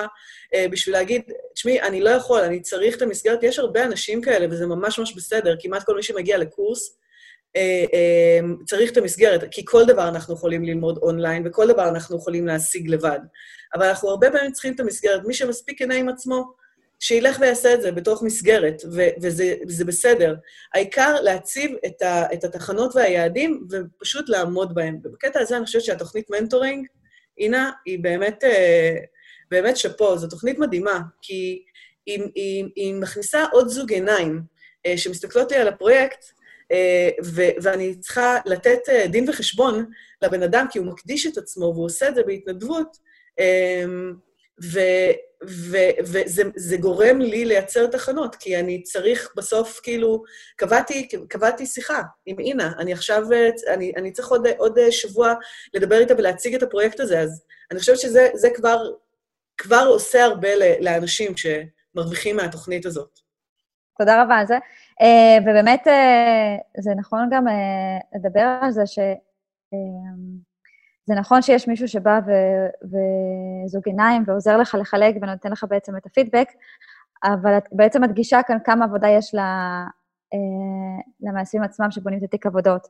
[0.53, 1.21] אה, בשביל להגיד,
[1.53, 5.15] תשמעי, אני לא יכול, אני צריך את המסגרת, יש הרבה אנשים כאלה, וזה ממש ממש
[5.15, 6.97] בסדר, כמעט כל מי שמגיע לקורס
[7.55, 12.17] אה, אה, צריך את המסגרת, כי כל דבר אנחנו יכולים ללמוד אונליין, וכל דבר אנחנו
[12.17, 13.19] יכולים להשיג לבד.
[13.75, 15.21] אבל אנחנו הרבה פעמים צריכים את המסגרת.
[15.25, 16.43] מי שמספיק כנה עם עצמו,
[16.99, 20.35] שילך ויעשה את זה בתוך מסגרת, ו- וזה, בסדר.
[20.73, 24.99] העיקר להציב את, ה- את התחנות והיעדים ופשוט לעמוד בהם.
[25.03, 26.88] ובקטע הזה אני חושבת שהתוכנית mentoring,
[27.39, 28.95] אינה, היא באמת, אה,
[29.52, 31.63] באמת שאפו, זו תוכנית מדהימה, כי
[32.06, 34.41] היא, היא, היא מכניסה עוד זוג עיניים
[34.86, 36.26] אה, שמסתכלות לי על הפרויקט,
[36.71, 39.86] אה, ו- ואני צריכה לתת דין וחשבון
[40.21, 42.97] לבן אדם, כי הוא מקדיש את עצמו והוא עושה את זה בהתנדבות,
[45.41, 50.23] וזה גורם לי לייצר תחנות, כי אני צריך בסוף, כאילו,
[50.55, 53.23] קבעתי, קבעתי שיחה עם אינה, אני עכשיו,
[53.73, 55.33] אני, אני צריך עוד, עוד שבוע
[55.73, 58.91] לדבר איתה ולהציג את הפרויקט הזה, אז אני חושבת שזה כבר,
[59.57, 63.19] כבר עושה הרבה לאנשים שמרוויחים מהתוכנית הזאת.
[63.97, 64.55] תודה רבה על זה.
[65.01, 68.99] אה, ובאמת, אה, זה נכון גם אה, לדבר על זה ש...
[71.07, 72.87] זה נכון שיש מישהו שבא ו-
[73.65, 76.47] וזוג עיניים ועוזר לך לחלק ונותן לך בעצם את הפידבק,
[77.23, 79.39] אבל את בעצם מדגישה כאן כמה עבודה יש ל,
[80.33, 82.87] אה, למעשים עצמם שבונים את התיק עבודות.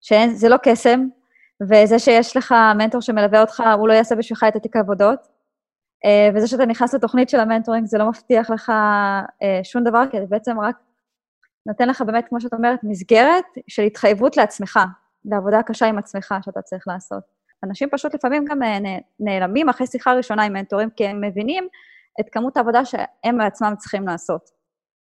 [0.00, 1.06] שזה לא קסם,
[1.62, 5.18] וזה שיש לך מנטור שמלווה אותך, הוא לא יעשה בשבילך את התיק העבודות,
[6.04, 8.70] אה, וזה שאתה נכנס לתוכנית של המנטורינג, זה לא מבטיח לך
[9.42, 10.76] אה, שום דבר, כי זה בעצם רק
[11.66, 14.78] נותן לך באמת, כמו שאת אומרת, מסגרת של התחייבות לעצמך,
[15.24, 17.37] לעבודה קשה עם עצמך שאתה צריך לעשות.
[17.64, 18.78] אנשים פשוט לפעמים גם אה,
[19.20, 21.68] נעלמים אחרי שיחה ראשונה עם מנטורים, כי הם מבינים
[22.20, 24.50] את כמות העבודה שהם בעצמם צריכים לעשות.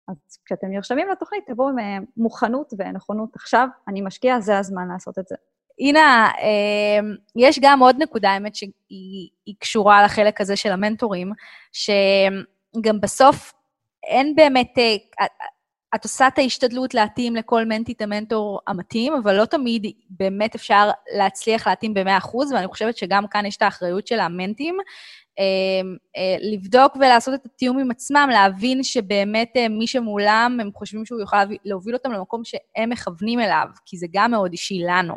[0.09, 5.19] אז כשאתם נרשמים לתוכנית, תבואו עם אה, מוכנות ונכונות עכשיו, אני משקיע, זה הזמן לעשות
[5.19, 5.37] את זה.
[5.79, 11.33] אינה, אה, יש גם עוד נקודה, האמת, שהיא קשורה לחלק הזה של המנטורים,
[11.73, 13.53] שגם בסוף
[14.05, 14.75] אין באמת,
[15.95, 20.91] את עושה את ההשתדלות להתאים לכל מנטי את המנטור המתאים, אבל לא תמיד באמת אפשר
[21.17, 24.79] להצליח להתאים ב-100%, ואני חושבת שגם כאן יש את האחריות של המנטים,
[25.39, 31.07] אמ, אה, לבדוק ולעשות את התיאום עם עצמם, להבין שבאמת אה, מי שמולם, הם חושבים
[31.07, 35.15] שהוא יוכל להוביל אותם למקום שהם מכוונים אליו, כי זה גם מאוד אישי לנו.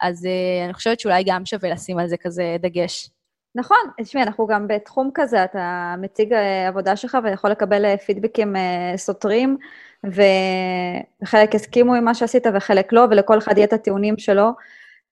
[0.00, 3.10] אז אה, אני חושבת שאולי גם שווה לשים על זה כזה דגש.
[3.54, 6.34] נכון, תשמעי, אנחנו גם בתחום כזה, אתה מציג
[6.68, 8.56] עבודה שלך ויכול לקבל פידבקים
[8.96, 9.56] סותרים.
[10.04, 14.50] וחלק הסכימו עם מה שעשית וחלק לא, ולכל אחד יהיה את הטיעונים שלו.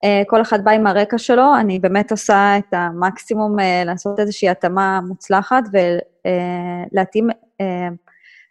[0.04, 4.48] אה, כל אחד בא עם הרקע שלו, אני באמת עושה את המקסימום אה, לעשות איזושהי
[4.48, 7.88] התאמה מוצלחת ולהתאים אה,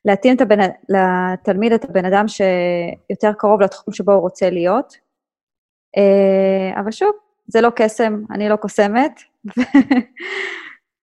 [0.06, 5.08] להתאים את הבן, לתלמיד את הבן אדם שיותר קרוב לתחום שבו הוא רוצה להיות.
[6.80, 7.12] אבל שוב,
[7.48, 9.22] זה לא קסם, אני לא קוסמת.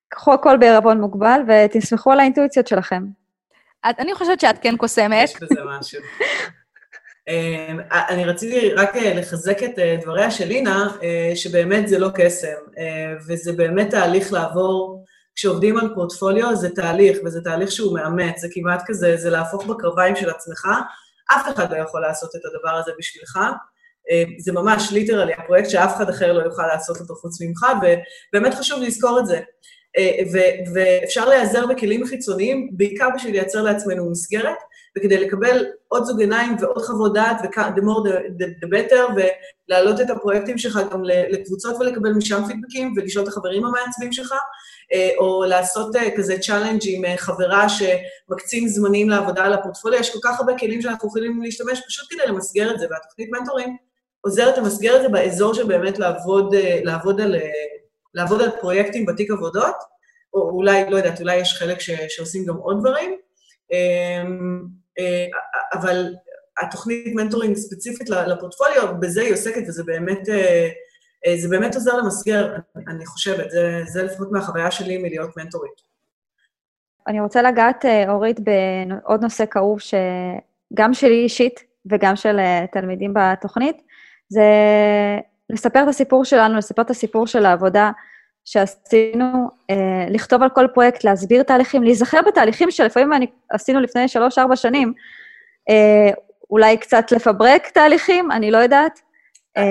[0.09, 3.03] קחו הכל בערבון מוגבל ותסמכו על האינטואיציות שלכם.
[3.89, 5.23] את, אני חושבת שאת כן קוסמת.
[5.23, 6.01] יש בזה משהו.
[7.27, 12.09] אמ, אני רציתי רק אה, לחזק את אה, דבריה של לינה, אה, שבאמת זה לא
[12.15, 12.55] קסם,
[13.27, 15.05] וזה באמת תהליך לעבור,
[15.35, 20.15] כשעובדים על פורטפוליו זה תהליך, וזה תהליך שהוא מאמץ, זה כמעט כזה, זה להפוך בקרביים
[20.15, 20.67] של עצמך,
[21.35, 23.39] אף אחד לא יכול לעשות את הדבר הזה בשבילך.
[24.37, 28.81] זה ממש literally הפרויקט שאף אחד אחר לא יוכל לעשות אותו חוץ ממך, ובאמת חשוב
[28.81, 29.39] לזכור את זה.
[30.73, 34.57] ואפשר להיעזר בכלים חיצוניים, בעיקר בשביל לייצר לעצמנו מסגרת,
[34.97, 40.01] וכדי לקבל עוד זוג עיניים ועוד חוות דעת, ו-the more the, the, the better, ולהעלות
[40.01, 44.33] את הפרויקטים שלך גם לקבוצות ולקבל משם feedback־ים, ולשאול את החברים המעצבים שלך,
[44.93, 50.13] אה, או לעשות אה, כזה challenge עם אה, חברה שמקצים זמנים לעבודה על הפורטפוליו, יש
[50.13, 53.77] כל כך הרבה כלים שאנחנו יכולים להשתמש פשוט כדי למסגר את זה, והתוכנית מנטורים
[54.25, 57.35] עוזרת למסגר את זה באזור של באמת לעבוד, לעבוד, על,
[58.13, 59.75] לעבוד על פרויקטים בתיק עבודות,
[60.33, 63.17] או אולי, לא יודעת, אולי יש חלק ש, שעושים גם עוד דברים,
[63.73, 64.23] אה,
[65.73, 66.13] אבל
[66.61, 70.69] התוכנית מנטורינג ספציפית לפורטפוליו, בזה היא עוסקת, וזה באמת, אה,
[71.25, 72.55] אה, זה באמת עוזר למסגר,
[72.87, 75.95] אני חושבת, זה, זה לפחות מהחוויה שלי מלהיות מנטורית.
[77.07, 82.37] אני רוצה לגעת, אורית, בעוד נושא כאוב שגם שלי אישית וגם של
[82.71, 83.81] תלמידים בתוכנית,
[84.29, 84.43] זה
[85.49, 87.91] לספר את הסיפור שלנו, לספר את הסיפור של העבודה
[88.45, 94.55] שעשינו, אה, לכתוב על כל פרויקט, להסביר תהליכים, להיזכר בתהליכים שלפעמים אני, עשינו לפני שלוש-ארבע
[94.55, 94.93] שנים,
[95.69, 96.13] אה,
[96.49, 98.99] אולי קצת לפברק תהליכים, אני לא יודעת.
[99.57, 99.63] אה,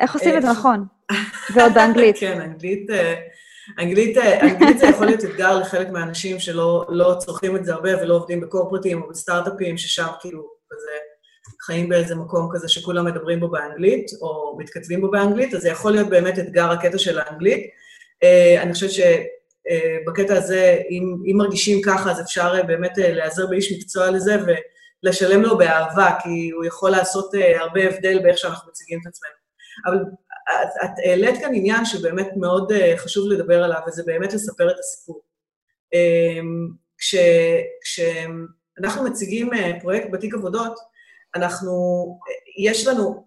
[0.00, 0.84] איך עושים את זה נכון?
[1.54, 2.18] ועוד באנגלית.
[2.18, 2.90] כן, אנגלית...
[2.90, 3.14] אה,
[3.78, 8.02] אנגלית, אה, אנגלית זה יכול להיות אתגר לחלק מהאנשים שלא לא צורכים את זה הרבה
[8.02, 10.90] ולא עובדים בקורפרטים או בסטארט-אפים, ששם כאילו, כזה,
[11.62, 15.92] חיים באיזה מקום כזה שכולם מדברים בו באנגלית, או מתכתבים בו באנגלית, אז זה יכול
[15.92, 17.70] להיות באמת אתגר הקטע של האנגלית.
[18.24, 23.46] Uh, אני חושבת שבקטע uh, הזה, אם, אם מרגישים ככה, אז אפשר uh, באמת להיעזר
[23.46, 24.36] באיש מקצוע לזה
[25.02, 29.32] ולשלם לו באהבה, כי הוא יכול לעשות הרבה הבדל באיך שאנחנו מציגים את עצמנו.
[29.86, 29.96] אבל
[30.62, 35.22] את, את העלית כאן עניין שבאמת מאוד חשוב לדבר עליו, וזה באמת לספר את הסיפור.
[36.98, 37.14] כש,
[37.82, 40.78] כשאנחנו מציגים פרויקט בתיק עבודות,
[41.36, 41.72] אנחנו,
[42.58, 43.24] יש לנו,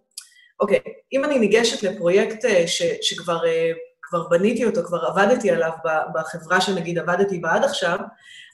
[0.59, 0.79] אוקיי,
[1.13, 5.71] אם אני ניגשת לפרויקט אה, ש, שכבר אה, כבר בניתי אותו, כבר עבדתי עליו
[6.13, 7.99] בחברה שנגיד עבדתי בה עד עכשיו,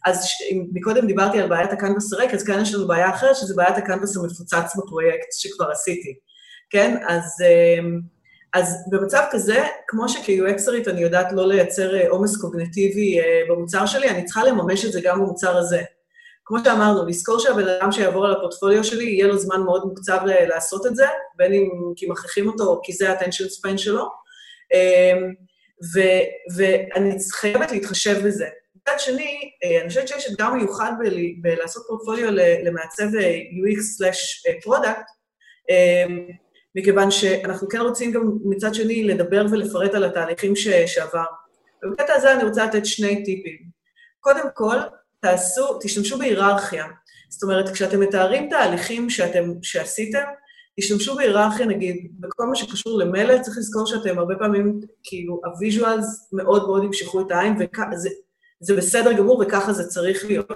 [0.05, 3.53] אז אם מקודם דיברתי על בעיית הקנבס הריק, אז כאן יש לנו בעיה אחרת, שזה
[3.55, 6.13] בעיית הקנבס המפוצץ בפרויקט שכבר עשיתי,
[6.69, 6.97] כן?
[7.07, 7.79] אז, אה,
[8.53, 14.43] אז במצב כזה, כמו שכ-UXרית אני יודעת לא לייצר עומס קוגנטיבי במוצר שלי, אני צריכה
[14.43, 15.81] לממש את זה גם במוצר הזה.
[16.47, 20.85] כמו שאמרנו, לזכור שהבן אדם שיעבור על הפורטפוליו שלי, יהיה לו זמן מאוד מוקצב לעשות
[20.85, 21.05] את זה,
[21.35, 24.07] בין אם כי מכריחים אותו או כי זה ה-attention span שלו,
[24.73, 25.33] אמ,
[25.95, 28.47] ו- ואני חייבת להתחשב בזה.
[28.75, 32.31] מצד שני, אה, אני חושבת שיש אתגר מיוחד ב- בלעשות פורטפוליו
[32.65, 35.05] למעצב אה, UX/product,
[35.69, 36.27] אה, אמ,
[36.75, 40.53] מכיוון שאנחנו כן רוצים גם מצד שני לדבר ולפרט על התהליכים
[40.85, 41.25] שעבר.
[41.83, 43.57] ובקטע הזה אני רוצה לתת שני טיפים.
[44.19, 44.77] קודם כל,
[45.19, 46.85] תעשו, תשתמשו בהיררכיה.
[47.29, 50.23] זאת אומרת, כשאתם מתארים תהליכים שאתם, שעשיתם,
[50.79, 56.67] תשתמשו בהיררכיה, נגיד, בכל מה שקשור למלל, צריך לזכור שאתם הרבה פעמים, כאילו, ה-visuals מאוד
[56.67, 57.53] מאוד ימשכו את העין,
[57.93, 58.09] וזה
[58.59, 60.51] זה בסדר גמור, וככה זה צריך להיות.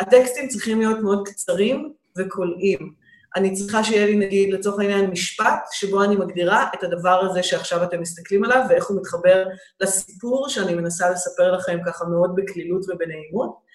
[0.00, 2.92] הטקסטים צריכים להיות מאוד קצרים וקולעים.
[3.36, 7.84] אני צריכה שיהיה לי, נגיד, לצורך העניין, משפט שבו אני מגדירה את הדבר הזה שעכשיו
[7.84, 9.46] אתם מסתכלים עליו, ואיך הוא מתחבר
[9.80, 13.67] לסיפור שאני מנסה לספר לכם ככה מאוד בקלילות ובנעימות.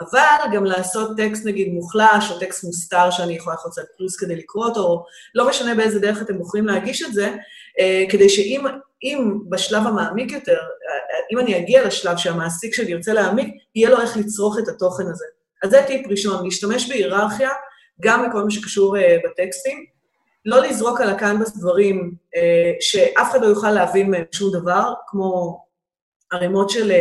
[0.00, 4.36] אבל גם לעשות טקסט נגיד מוחלש, או טקסט מוסתר שאני יכולה ללחוץ על פלוס כדי
[4.36, 7.34] לקרוא אותו, או לא משנה באיזה דרך אתם בוחרים להגיש את זה,
[7.80, 8.66] אה, כדי שאם
[9.02, 10.58] אם בשלב המעמיק יותר,
[11.32, 15.24] אם אני אגיע לשלב שהמעסיק שלי ירצה להעמיק, יהיה לו איך לצרוך את התוכן הזה.
[15.62, 17.50] אז זה טיפ ראשון, להשתמש בהיררכיה,
[18.00, 19.84] גם בכל מה שקשור בטקסטים,
[20.44, 22.40] לא לזרוק על הקנבס דברים uh,
[22.80, 25.58] שאף אחד לא יוכל להבין מהם שום דבר, כמו
[26.32, 26.92] ערימות של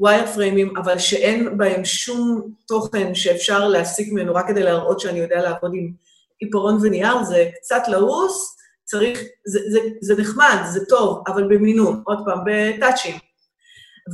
[0.00, 5.70] wireframe־ים, אבל שאין בהם שום תוכן שאפשר להסיק ממנו רק כדי להראות שאני יודע לעבוד
[5.74, 5.92] עם
[6.38, 12.18] עיפרון ונייר, זה קצת לעוס, צריך, זה, זה, זה נחמד, זה טוב, אבל במינון, עוד
[12.24, 13.14] פעם, ב-touch־ים.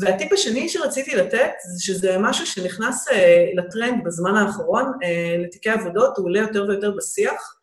[0.00, 3.12] והטיפ השני שרציתי לתת, זה שזה משהו שנכנס uh,
[3.56, 7.56] לטרנד בזמן האחרון, uh, לתיקי עבודות, הוא עולה יותר ויותר בשיח,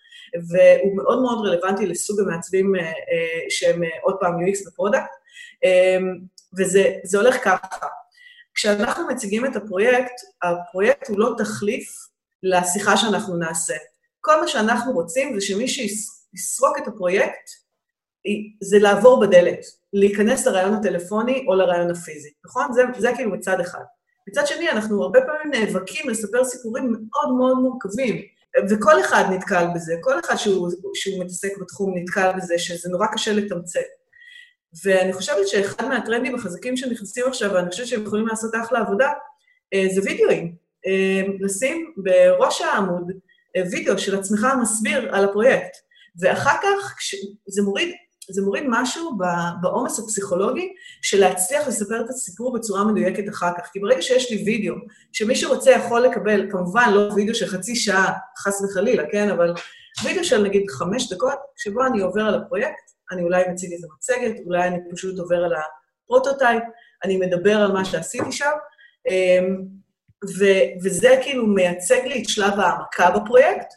[0.49, 2.83] והוא מאוד מאוד רלוונטי לסוג המעצבים uh, uh,
[3.49, 5.11] שהם uh, עוד פעם UX ו-product,
[5.65, 6.19] um,
[6.57, 7.87] וזה הולך ככה.
[8.55, 10.13] כשאנחנו מציגים את הפרויקט,
[10.43, 11.89] הפרויקט הוא לא תחליף
[12.43, 13.73] לשיחה שאנחנו נעשה.
[14.21, 17.49] כל מה שאנחנו רוצים זה שמי שיסרוק את הפרויקט,
[18.63, 19.59] זה לעבור בדלת,
[19.93, 22.73] להיכנס לריאיון הטלפוני או לריאיון הפיזי, נכון?
[22.73, 23.83] זה, זה כאילו מצד אחד.
[24.29, 28.21] מצד שני, אנחנו הרבה פעמים נאבקים לספר סיפורים מאוד מאוד מורכבים,
[28.69, 33.33] וכל אחד נתקל בזה, כל אחד שהוא, שהוא מתעסק בתחום נתקל בזה, שזה נורא קשה
[33.33, 33.79] לתמצת.
[34.85, 39.11] ואני חושבת שאחד מהטרנדים החזקים שנכנסים עכשיו, ואני חושבת שהם יכולים לעשות אחלה עבודה,
[39.73, 40.55] אה, זה וידאוים.
[40.87, 43.11] אה, לשים בראש העמוד
[43.55, 45.71] אה, וידאו של עצמך מסביר על הפרויקט.
[46.19, 46.95] ואחר כך,
[47.47, 47.95] זה מוריד,
[48.31, 49.17] זה מוריד משהו
[49.61, 53.69] בעומס הפסיכולוגי של להצליח לספר את הסיפור בצורה מדויקת אחר כך.
[53.73, 54.75] כי ברגע שיש לי וידאו,
[55.11, 59.29] שמי שרוצה יכול לקבל, כמובן לא וידאו של חצי שעה, חס וחלילה, כן?
[59.29, 59.53] אבל
[60.03, 62.82] וידאו של נגיד חמש דקות, שבו אני עובר על הפרויקט,
[63.13, 65.53] אני אולי מציג איזה מצגת, אולי אני פשוט עובר על
[66.03, 66.63] הפרוטוטייפ,
[67.03, 68.51] אני מדבר על מה שעשיתי שם,
[69.09, 69.65] אמ,
[70.39, 73.67] ו- וזה כאילו מייצג לי את שלב העמקה בפרויקט,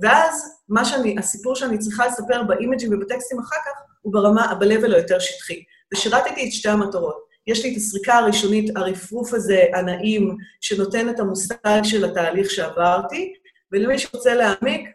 [0.00, 5.18] ואז מה שאני, הסיפור שאני צריכה לספר ב-image־ים ובטקסטים אחר כך, הוא ברמה, ב-level היותר
[5.18, 5.62] שטחי.
[5.94, 7.26] ושירתתי את שתי המטרות.
[7.46, 13.34] יש לי את הסריקה הראשונית, הרפרוף הזה, הנעים, שנותן את המושג של התהליך שעברתי,
[13.72, 14.88] ולמי שרוצה להעמיק,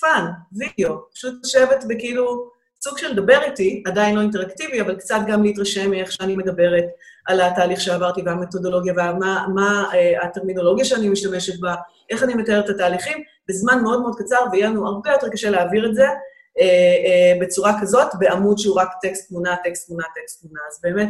[0.00, 2.50] fun, וידאו, פשוט לשבת בכאילו
[2.84, 6.84] סוג של לדבר איתי, עדיין לא אינטראקטיבי, אבל קצת גם להתרשם מאיך שאני מדברת
[7.26, 11.74] על התהליך שעברתי והמתודולוגיה ומה מה, uh, הטרמינולוגיה שאני משתמשת בה,
[12.10, 15.90] איך אני מתארת את התהליכים, בזמן מאוד מאוד קצר, ויהיה לנו הרבה יותר קשה להעביר
[15.90, 20.60] את זה uh, uh, בצורה כזאת, בעמוד שהוא רק טקסט תמונה, טקסט תמונה, טקסט תמונה.
[20.70, 21.08] אז באמת,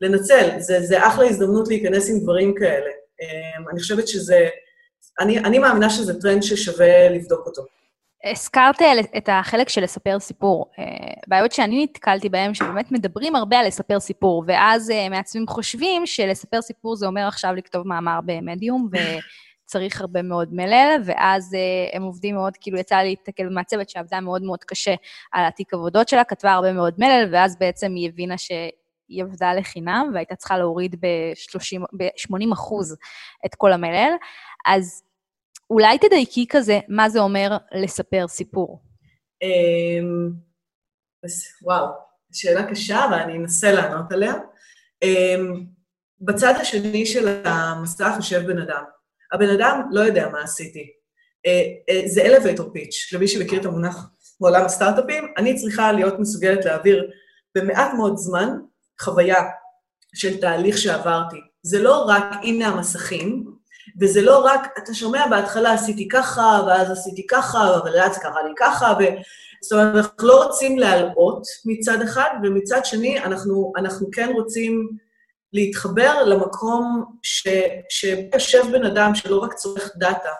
[0.00, 2.90] לנצל, זה, זה אחלה הזדמנות להיכנס עם דברים כאלה.
[3.22, 4.48] Uh, אני חושבת שזה,
[5.20, 7.75] אני, אני מאמינה שזה טרנד ששווה לבדוק אותו.
[8.30, 8.82] הזכרת
[9.16, 10.70] את החלק של לספר סיפור.
[10.78, 10.84] אה,
[11.26, 16.62] בעיות שאני נתקלתי בהן, שבאמת מדברים הרבה על לספר סיפור, ואז אה, מעצבים חושבים שלספר
[16.62, 18.88] סיפור זה אומר עכשיו לכתוב מאמר במדיום,
[19.64, 24.20] וצריך הרבה מאוד מלל, ואז אה, הם עובדים מאוד, כאילו יצא לי להתקל במעצבת שעבדה
[24.20, 24.94] מאוד מאוד קשה
[25.32, 28.50] על התיק עבודות שלה, כתבה הרבה מאוד מלל, ואז בעצם היא הבינה ש...
[29.08, 32.96] היא עבדה לחינם והייתה צריכה להוריד ב-80 אחוז
[33.46, 34.12] את כל המלל.
[34.66, 35.02] אז
[35.70, 38.82] אולי תדייקי כזה, מה זה אומר לספר סיפור.
[39.42, 40.30] אמ,
[41.62, 41.86] וואו,
[42.32, 44.34] שאלה קשה, אבל אני אנסה לענות עליה.
[45.02, 45.64] אמ,
[46.20, 48.82] בצד השני של המסך יושב בן אדם.
[49.32, 50.90] הבן אדם לא יודע מה עשיתי.
[51.46, 56.64] אה, אה, זה elevator pitch, למי שמכיר את המונח בעולם הסטארט-אפים, אני צריכה להיות מסוגלת
[56.64, 57.10] להעביר
[57.54, 58.48] במעט מאוד זמן
[59.00, 59.42] חוויה
[60.14, 61.36] של תהליך שעברתי.
[61.62, 63.55] זה לא רק, הנה המסכים,
[64.00, 68.52] וזה לא רק, אתה שומע בהתחלה עשיתי ככה, ואז עשיתי ככה, אבל אז קרה לי
[68.56, 69.02] ככה, ו...
[69.62, 74.88] זאת אומרת, אנחנו לא רוצים להלאות מצד אחד, ומצד שני, אנחנו, אנחנו כן רוצים
[75.52, 77.48] להתחבר למקום ש,
[77.88, 80.32] שיושב בן אדם שלא רק צורך דאטה.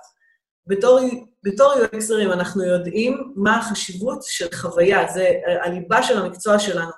[0.66, 1.00] בתור,
[1.42, 5.30] בתור UX־רים אנחנו יודעים מה החשיבות של חוויה, זה
[5.62, 6.90] הליבה של המקצוע שלנו,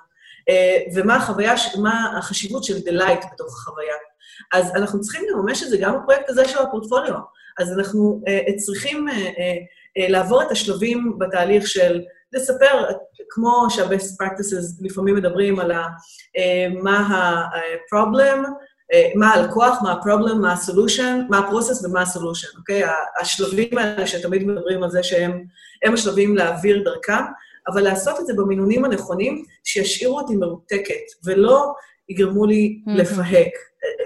[0.49, 3.93] אה, ומה החוויה, מה החשיבות של delight בתוך החוויה.
[4.53, 7.15] אז אנחנו צריכים לממש את זה גם בפרויקט הזה של הפורטפוליו.
[7.59, 12.01] אז אנחנו uh, צריכים uh, uh, לעבור את השלבים בתהליך של
[12.33, 12.85] לספר,
[13.29, 20.33] כמו שה-best practices לפעמים מדברים על ה, uh, מה ה-problem, uh, מה הלקוח, מה ה-problem,
[20.33, 22.83] מה ה-solution, מה ה-process ומה ה-solution, אוקיי?
[23.21, 27.23] השלבים האלה שתמיד מדברים על זה שהם השלבים להעביר דרכם,
[27.67, 31.73] אבל לעשות את זה במינונים הנכונים, שישאירו אותי מרותקת, ולא
[32.09, 32.91] יגרמו לי mm-hmm.
[32.91, 33.51] לפהק.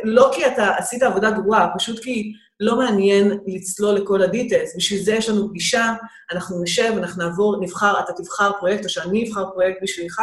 [0.04, 4.76] לא כי אתה עשית עבודה גרועה, פשוט כי לא מעניין לצלול לכל הדיטלס.
[4.78, 5.94] בשביל זה יש לנו פגישה,
[6.32, 10.22] אנחנו נשב, אנחנו נעבור, נבחר, אתה תבחר פרויקט, או שאני אבחר פרויקט בשבילך,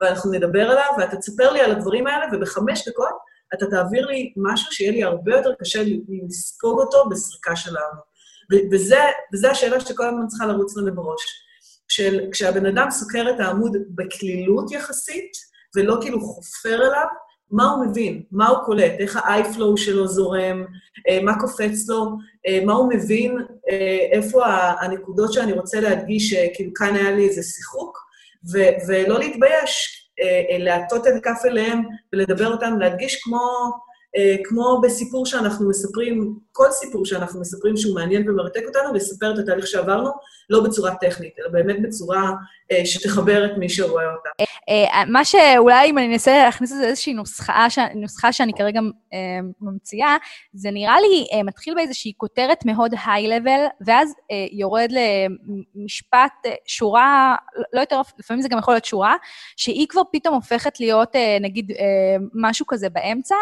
[0.00, 4.72] ואנחנו נדבר עליו, ואתה תספר לי על הדברים האלה, ובחמש דקות אתה תעביר לי משהו
[4.72, 5.82] שיהיה לי הרבה יותר קשה
[6.28, 8.10] לספוג אותו בסריקה שלנו.
[8.72, 8.98] וזה,
[9.34, 11.22] וזה השאלה שכל הזמן צריכה לרוץ לנו בראש.
[11.88, 15.32] של כשהבן אדם סוקר את העמוד בקלילות יחסית,
[15.76, 17.06] ולא כאילו חופר אליו,
[17.50, 20.64] מה הוא מבין, מה הוא קולט, איך ה-i-flow שלו זורם,
[21.08, 22.06] אה, מה קופץ לו,
[22.46, 23.38] אה, מה הוא מבין,
[23.70, 24.44] אה, איפה
[24.80, 27.98] הנקודות שאני רוצה להדגיש, כאילו כאן היה לי איזה שיחוק,
[28.88, 29.96] ולא להתבייש,
[30.58, 33.40] להטות את הכף אליהם ולדבר אותם, להדגיש כמו,
[34.44, 39.66] כמו בסיפור שאנחנו מספרים, כל סיפור שאנחנו מספרים שהוא מעניין ומרתק אותנו, לספר את התהליך
[39.66, 40.10] שעברנו,
[40.50, 42.30] לא בצורה טכנית, אלא באמת בצורה
[42.84, 44.28] שתחבר את מי שרואה אותה.
[44.68, 48.80] אה, מה שאולי אם אני אנסה להכניס לזה איזושהי נוסחה, נוסחה שאני כרגע
[49.12, 49.18] אה,
[49.60, 50.16] ממציאה,
[50.52, 54.14] זה נראה לי אה, מתחיל באיזושהי כותרת מאוד היי-לבל, ואז
[54.52, 54.88] יורד
[55.74, 56.32] למשפט,
[56.66, 57.36] שורה,
[57.72, 59.16] לא יותר, לפעמים זה גם יכול להיות שורה,
[59.56, 61.72] שהיא כבר פתאום הופכת להיות נגיד
[62.34, 63.34] משהו כזה באמצע,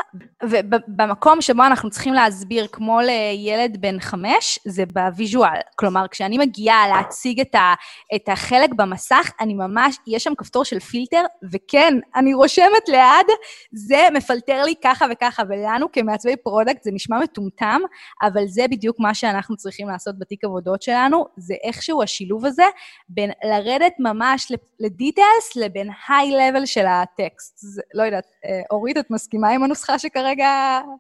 [0.50, 5.61] ו- ובמקום שבו אנחנו צריכים להסביר, כמו לילד בן חמש, זה ב-visual.
[5.76, 7.74] כלומר, כשאני מגיעה להציג את, ה,
[8.14, 13.26] את החלק במסך, אני ממש, יש שם כפתור של פילטר, וכן, אני רושמת ליד,
[13.72, 17.80] זה מפלטר לי ככה וככה, ולנו כמעצבי product זה נשמע מטומטם,
[18.22, 22.66] אבל זה בדיוק מה שאנחנו צריכים לעשות בתיק עבודות שלנו, זה איכשהו השילוב הזה
[23.09, 27.54] בין לרדת ממש לדיטיילס לבין היי-לבל של הטקסט.
[27.56, 30.47] זה, לא יודעת, אה, אורית, את מסכימה עם הנוסחה שכרגע...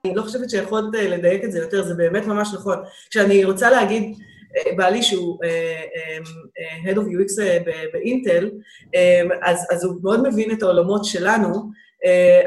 [0.04, 2.78] אני לא חושבת שיכולת אה, לדייק את זה יותר, זה באמת ממש נכון.
[3.10, 4.18] כשאני רוצה להגיד,
[4.56, 5.38] אה, בעלי שהוא
[6.84, 7.42] Head of UX
[7.92, 8.50] באינטל,
[9.42, 11.70] אז, אז הוא מאוד מבין את העולמות שלנו,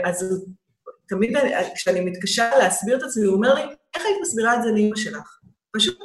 [0.03, 0.45] אז
[1.07, 1.37] תמיד,
[1.75, 3.61] כשאני מתקשה להסביר את עצמי, הוא אומר לי,
[3.95, 5.39] איך היית מסבירה את זה לאמא שלך?
[5.71, 5.97] פשוט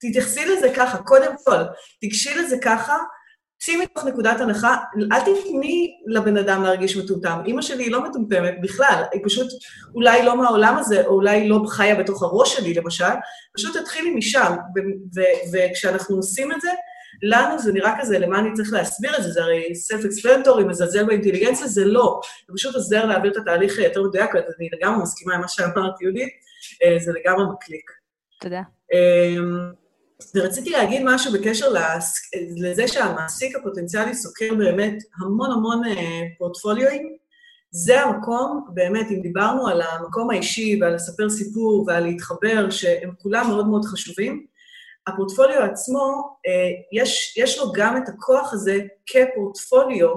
[0.00, 1.62] תתייחסי לזה ככה, קודם כל,
[2.00, 2.96] תיגשי לזה ככה,
[3.60, 4.76] צאי מתוך נקודת הנחה,
[5.12, 7.38] אל תתני לבן אדם להרגיש מטומטם.
[7.46, 9.48] אימא שלי היא לא מטומטמת בכלל, היא פשוט
[9.94, 13.04] אולי לא מהעולם הזה, או אולי לא חיה בתוך הראש שלי, למשל,
[13.56, 14.56] פשוט תתחילי משם,
[15.52, 16.70] וכשאנחנו עושים את זה,
[17.22, 19.30] לנו זה נראה כזה, למה אני צריך להסביר את זה?
[19.30, 22.20] זה הרי סלף-אקספלנטורי, מזלזל באינטליגנציה, זה לא.
[22.48, 26.28] זה פשוט עוזר להעביר את התהליך יותר מדויק, ואני לגמרי מסכימה עם מה שאמרת, יהודית,
[26.84, 27.90] אה, זה לגמרי מקליק.
[28.40, 28.62] תודה.
[30.34, 31.66] ורציתי להגיד משהו בקשר
[32.56, 37.16] לזה שהמעסיק הפוטנציאלי סוקר באמת המון המון אה, פורטפוליואים.
[37.70, 43.46] זה המקום, באמת, אם דיברנו על המקום האישי ועל לספר סיפור ועל להתחבר, שהם כולם
[43.48, 44.46] מאוד מאוד חשובים,
[45.06, 50.08] הפורטפוליו עצמו, אה, יש, יש לו גם את הכוח הזה כפורטפוליו,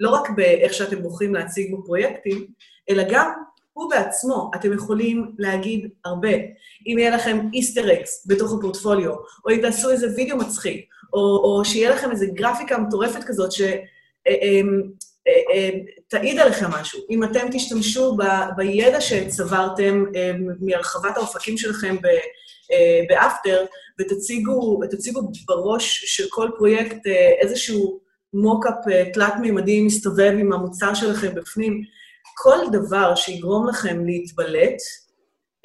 [0.00, 2.46] לא רק באיך שאתם בוחרים להציג בו פרויקטים,
[2.90, 3.30] אלא גם
[3.76, 6.32] הוא בעצמו, אתם יכולים להגיד הרבה.
[6.86, 9.12] אם יהיה לכם איסטר אקס בתוך הפורטפוליו,
[9.44, 13.76] או אם תעשו איזה וידאו מצחיק, או, או שיהיה לכם איזה גרפיקה מטורפת כזאת שתעיד
[16.12, 17.00] אה, אה, עליכם משהו.
[17.10, 18.22] אם אתם תשתמשו ב,
[18.56, 20.04] בידע שצברתם
[20.60, 21.96] מהרחבת האופקים שלכם
[23.08, 23.64] באפטר,
[24.00, 24.80] ותציגו,
[25.46, 28.00] בראש של כל פרויקט אה, איזשהו
[28.34, 31.82] מוקאפ אה, תלת-מימדי מסתובב עם המוצר שלכם בפנים,
[32.38, 34.78] כל דבר שיגרום לכם להתבלט,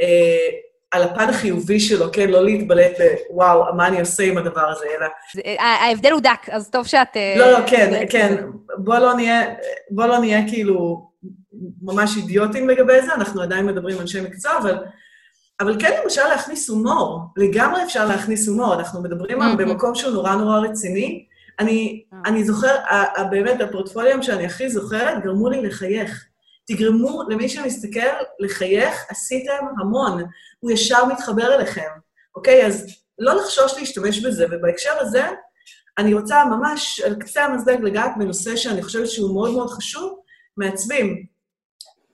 [0.01, 0.47] אה,
[0.91, 2.29] על הפן החיובי שלו, כן?
[2.29, 2.91] לא להתבלט
[3.29, 5.07] בוואו, מה אני עושה עם הדבר הזה, אלא...
[5.59, 7.17] ההבדל הוא דק, אז טוב שאת...
[7.37, 8.43] לא, לא, כן, כן.
[8.77, 9.41] בוא לא נהיה,
[9.89, 11.09] בוא לא נהיה כאילו
[11.81, 14.77] ממש אידיוטים לגבי זה, אנחנו עדיין מדברים אנשי מקצוע, אבל
[15.61, 20.35] אבל כן למשל להכניס הומור, לגמרי אפשר להכניס הומור, אנחנו מדברים על במקום שהוא נורא
[20.35, 21.25] נורא רציני.
[21.59, 22.17] אני, אה.
[22.25, 22.75] אני זוכר,
[23.29, 26.25] באמת, הפורטפוליום שאני הכי זוכרת, גרמו לי לחייך.
[26.71, 27.99] תגרמו למי שמסתכל
[28.39, 30.23] לחייך, עשיתם המון.
[30.59, 31.89] הוא ישר מתחבר אליכם,
[32.35, 32.65] אוקיי?
[32.65, 32.85] אז
[33.19, 35.23] לא לחשוש להשתמש בזה, ובהקשר הזה,
[35.97, 40.19] אני רוצה ממש על קצה המזלג לגעת בנושא שאני חושבת שהוא מאוד מאוד חשוב,
[40.57, 41.25] מעצבים.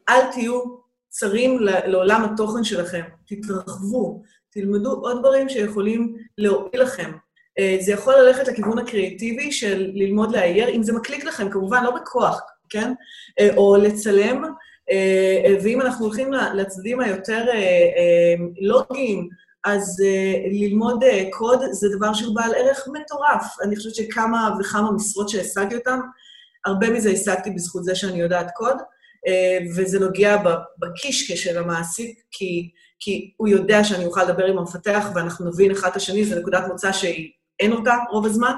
[0.10, 0.62] אל תהיו
[1.10, 7.12] צרים לעולם התוכן שלכם, תתרחבו, תלמדו עוד דברים שיכולים להועיל לכם.
[7.60, 11.96] אה, זה יכול ללכת לכיוון הקריאטיבי של ללמוד לאייר, אם זה מקליק לכם, כמובן, לא
[11.96, 12.94] בכוח, כן?
[13.40, 14.44] אה, או לצלם,
[14.92, 17.46] אה, ואם אנחנו הולכים לצדדים היותר
[18.62, 19.30] לוגיים,
[19.66, 20.04] אז
[20.52, 23.56] ללמוד קוד זה דבר שהוא בעל ערך מטורף.
[23.64, 26.00] אני חושבת שכמה וכמה משרות שהשגתי אותן,
[26.66, 28.78] הרבה מזה השגתי בזכות זה שאני יודעת קוד.
[29.28, 30.38] אה, וזה נוגע
[30.80, 35.90] בקישקע של המעסיק, כי, כי הוא יודע שאני אוכל לדבר עם המפתח ואנחנו נבין אחד
[35.90, 38.54] את השני, זו נקודת מוצא שאין אותה רוב הזמן,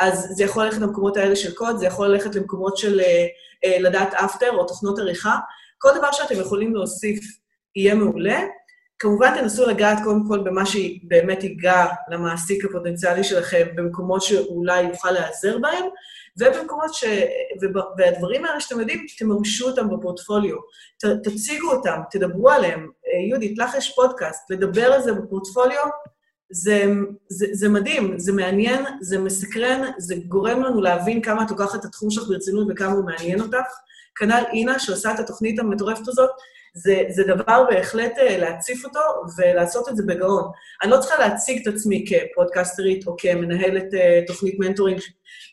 [0.00, 3.26] אז זה יכול ללכת למקומות האלה של קוד, זה יכול ללכת למקומות של אה,
[3.64, 5.38] אה, לדעת אפטר או תוכנות עריכה.
[5.78, 7.20] כל דבר שאתם יכולים להוסיף
[7.76, 8.40] יהיה מעולה.
[8.98, 15.58] כמובן, תנסו לגעת קודם כל במה שבאמת ייגע למעסיק הפוטנציאלי שלכם, במקומות שאולי יוכל להיעזר
[15.58, 15.84] בהם,
[16.38, 17.04] ובמקומות ש...
[17.98, 20.56] והדברים האלה שאתם יודעים, תממשו אותם בפורטפוליו.
[20.98, 22.90] ת, תציגו אותם, תדברו עליהם.
[23.06, 25.86] אה, יהודית, לך יש פודקאסט, לדבר על זה בפורטפוליו,
[26.52, 26.84] זה,
[27.28, 31.84] זה, זה מדהים, זה מעניין, זה מסקרן, זה גורם לנו להבין כמה את לוקחת את
[31.84, 33.66] התחום שלך ברצינות וכמה הוא מעניין אותך.
[34.14, 36.30] כנ"ל אינה, שעושה את התוכנית המטורפת הזאת,
[36.74, 39.00] זה, זה דבר בהחלט אה, להציף אותו
[39.38, 40.44] ולעשות את זה בגאון.
[40.82, 45.00] אני לא צריכה להציג את עצמי כפודקסטרית או כמנהלת אה, תוכנית mentoring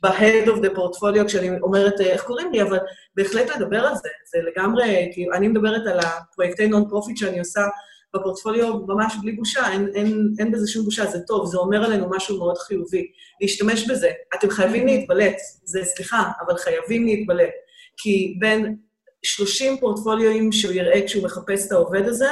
[0.04, 2.80] ב-head of the portfolio, כשאני אומרת אה, איך קוראים לי, אבל
[3.16, 4.10] בהחלט לדבר על זה.
[4.32, 7.62] זה לגמרי, כי אני מדברת על הפרויקטי non-profit שאני עושה
[8.16, 12.10] בפורטפוליו ממש בלי בושה, אין, אין, אין בזה שום בושה, זה טוב, זה אומר עלינו
[12.10, 13.12] משהו מאוד חיובי.
[13.42, 14.10] להשתמש בזה.
[14.36, 17.54] אתם חייבים להתבלט, זה סליחה, אבל חייבים להתבלט.
[17.98, 18.76] כי בין
[19.24, 22.30] 30 פורטפוליואים שהוא יראה כשהוא מחפש את העובד הזה,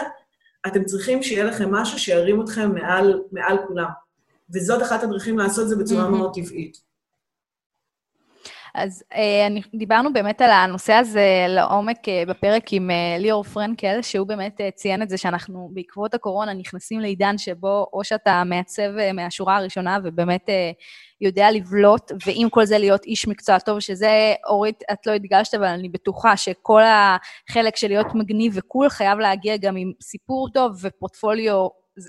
[0.68, 3.90] אתם צריכים שיהיה לכם משהו שירים אתכם מעל, מעל כולם.
[4.54, 6.10] וזאת אחת הדרכים לעשות את זה בצורה mm-hmm.
[6.10, 6.87] מאוד טבעית.
[8.78, 14.28] אז אה, דיברנו באמת על הנושא הזה לעומק אה, בפרק עם אה, ליאור פרנקל, שהוא
[14.28, 19.98] באמת ציין את זה שאנחנו בעקבות הקורונה נכנסים לעידן שבו או שאתה מעצב מהשורה הראשונה
[20.04, 20.50] ובאמת
[21.22, 25.66] יודע לבלוט, ועם כל זה להיות איש מקצוע טוב, שזה, אורית, את לא הדגשת, אבל
[25.66, 31.68] אני בטוחה שכל החלק של להיות מגניב וקול חייב להגיע גם עם סיפור טוב ופורטפוליו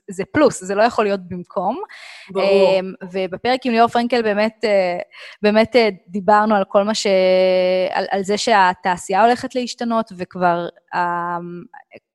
[0.09, 1.83] זה פלוס, זה לא יכול להיות במקום.
[2.31, 2.47] ברור.
[2.47, 4.99] אמ, ובפרק עם ליאור פרנקל באמת, אה,
[5.43, 7.07] באמת אה, דיברנו על כל מה ש...
[7.91, 11.63] על, על זה שהתעשייה הולכת להשתנות, וכבר אמ,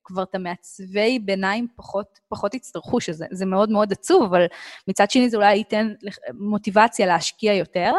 [0.04, 4.46] כבר את המעצבי ביניים פחות, פחות יצטרכו, שזה זה מאוד מאוד עצוב, אבל
[4.88, 5.92] מצד שני זה אולי ייתן
[6.34, 7.92] מוטיבציה להשקיע יותר.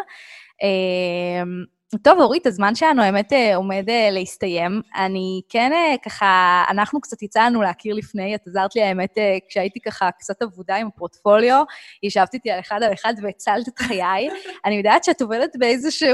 [0.63, 1.65] אמ,
[2.03, 4.81] טוב, אורית, הזמן שלנו האמת אה, עומד אה, להסתיים.
[4.95, 9.17] אני כן אה, ככה, אנחנו קצת יצא לנו להכיר לפני, את עזרת לי האמת
[9.49, 11.63] כשהייתי ככה קצת אבודה עם הפורטפוליו,
[12.03, 14.29] ישבת איתי על אחד על אחד והצלת את חיי.
[14.65, 16.11] אני יודעת שאת עובדת באיזושהי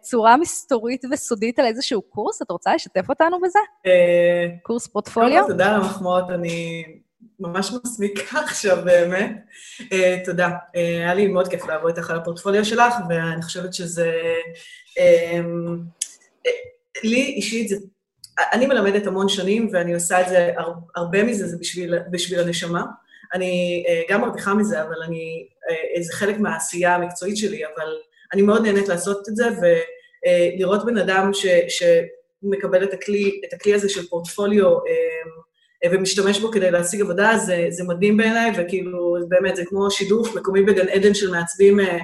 [0.00, 3.58] צורה מסתורית וסודית על איזשהו קורס, את רוצה לשתף אותנו בזה?
[4.62, 5.42] קורס פורטפוליו?
[5.42, 6.84] כל, תודה על המחמאות, אני
[7.40, 9.30] ממש מסמיקה עכשיו באמת.
[9.80, 10.48] Uh, תודה.
[10.48, 14.12] Uh, היה לי מאוד כיף לעבוד איתך על הפורטפוליו שלך, ואני חושבת שזה...
[14.98, 16.08] Um,
[17.04, 17.76] לי אישית זה...
[18.52, 22.84] אני מלמדת המון שנים, ואני עושה את זה, הר, הרבה מזה זה בשביל, בשביל הנשמה.
[23.34, 25.48] אני uh, גם מרוויחה מזה, אבל אני...
[25.98, 27.96] Uh, זה חלק מהעשייה המקצועית שלי, אבל
[28.32, 31.46] אני מאוד נהנית לעשות את זה, ולראות uh, בן אדם ש...
[31.68, 31.82] ש
[32.42, 35.30] מקבל את הכלי, את הכלי הזה של פורטפוליו אה,
[35.92, 40.62] ומשתמש בו כדי להשיג עבודה, זה, זה מדהים בעיניי, וכאילו, באמת, זה כמו שידוך מקומי
[40.62, 41.98] בגן עדן של מעצבים אה,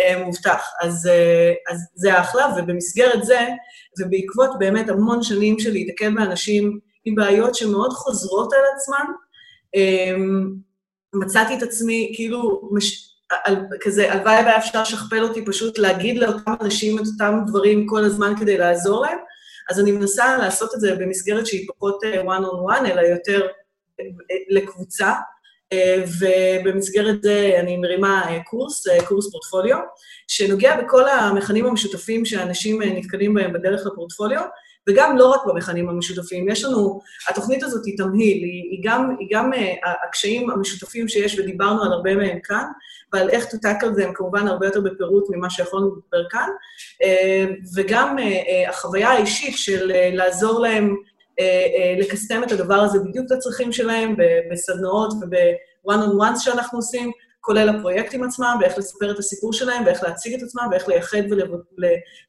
[0.00, 0.62] אה, מובטח.
[0.82, 3.38] אז, אה, אז זה אחלה, ובמסגרת זה,
[4.00, 9.12] ובעקבות באמת המון שנים של להיתקל באנשים עם בעיות שמאוד חוזרות על עצמן,
[9.76, 10.16] אה,
[11.14, 13.06] מצאתי את עצמי, כאילו, מש...
[13.44, 18.04] על, כזה, הלוואי והיה אפשר לשכפל אותי פשוט להגיד לאותם אנשים את אותם דברים כל
[18.04, 19.18] הזמן כדי לעזור להם,
[19.70, 23.46] אז אני מנסה לעשות את זה במסגרת שהיא פחות אה, one on one, אלא יותר
[24.00, 24.04] אה,
[24.48, 25.12] לקבוצה,
[25.72, 29.78] אה, ובמסגרת זה אני מרימה קורס, קורס פורטפוליו,
[30.28, 34.42] שנוגע בכל המכנים המשותפים שאנשים נתקלים בהם בדרך לפורטפוליו,
[34.88, 36.48] וגם לא רק במכנים המשותפים.
[36.48, 39.50] יש לנו, התוכנית הזאת היא תמהיל, היא, היא גם, היא גם
[40.08, 42.64] הקשיים המשותפים שיש, ודיברנו על הרבה מהם כאן,
[43.12, 46.48] ועל איך to tackle them כמובן הרבה יותר בפירוט ממה שיכולנו לדבר כאן,
[47.76, 48.16] וגם
[48.68, 50.96] החוויה האישית של לעזור להם
[51.98, 54.16] לקסטם את הדבר הזה בדיוק לצרכים שלהם,
[54.50, 57.10] בסדנאות וב-one on ones שאנחנו עושים,
[57.40, 61.22] כולל הפרויקטים עצמם, ואיך לספר את הסיפור שלהם, ואיך להציג את עצמם, ואיך לייחד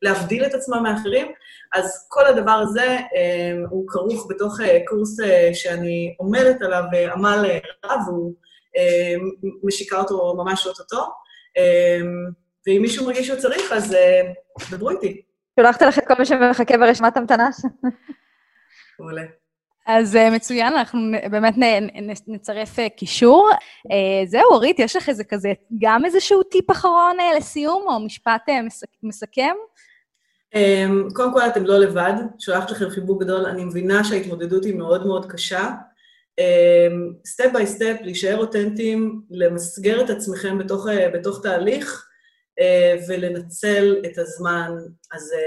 [0.01, 1.27] ולהבדיל את עצמם מאחרים.
[1.73, 7.45] אז כל הדבר הזה אה, הוא כרוך בתוך אה, קורס אה, שאני עומדת עליו עמל
[7.85, 8.33] רב, והוא
[9.63, 11.05] משיקה אותו ממש אוטוטו.
[12.67, 13.95] ואם מישהו מרגיש שהוא צריך, אז
[14.71, 15.21] דברו איתי.
[15.59, 17.49] שולחת לך את כל מי שמחכה ברשימת המתנה.
[18.99, 19.21] מעולה.
[19.87, 20.99] אז מצוין, אנחנו
[21.31, 23.49] באמת נ, נ, נצרף קישור.
[24.25, 29.55] זהו, אורית, יש לך איזה כזה, גם איזשהו טיפ אחרון לסיום, או משפט מסכ, מסכם?
[30.55, 33.45] Um, קודם כל, אתם לא לבד, שולחת לכם חיבוק גדול.
[33.45, 35.69] אני מבינה שההתמודדות היא מאוד מאוד קשה.
[37.25, 42.07] step by step, להישאר אותנטיים, למסגר את עצמכם בתוך, uh, בתוך תהליך,
[42.59, 42.63] uh,
[43.09, 44.71] ולנצל את הזמן
[45.13, 45.41] הזה,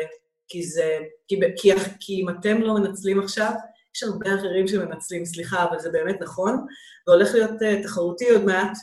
[0.49, 0.99] כי זה,
[1.29, 3.53] כי, כי, כי אם אתם לא מנצלים עכשיו,
[3.97, 6.67] יש הרבה אחרים שמנצלים, סליחה, אבל זה באמת נכון,
[7.07, 8.77] והולך להיות uh, תחרותי עוד מעט,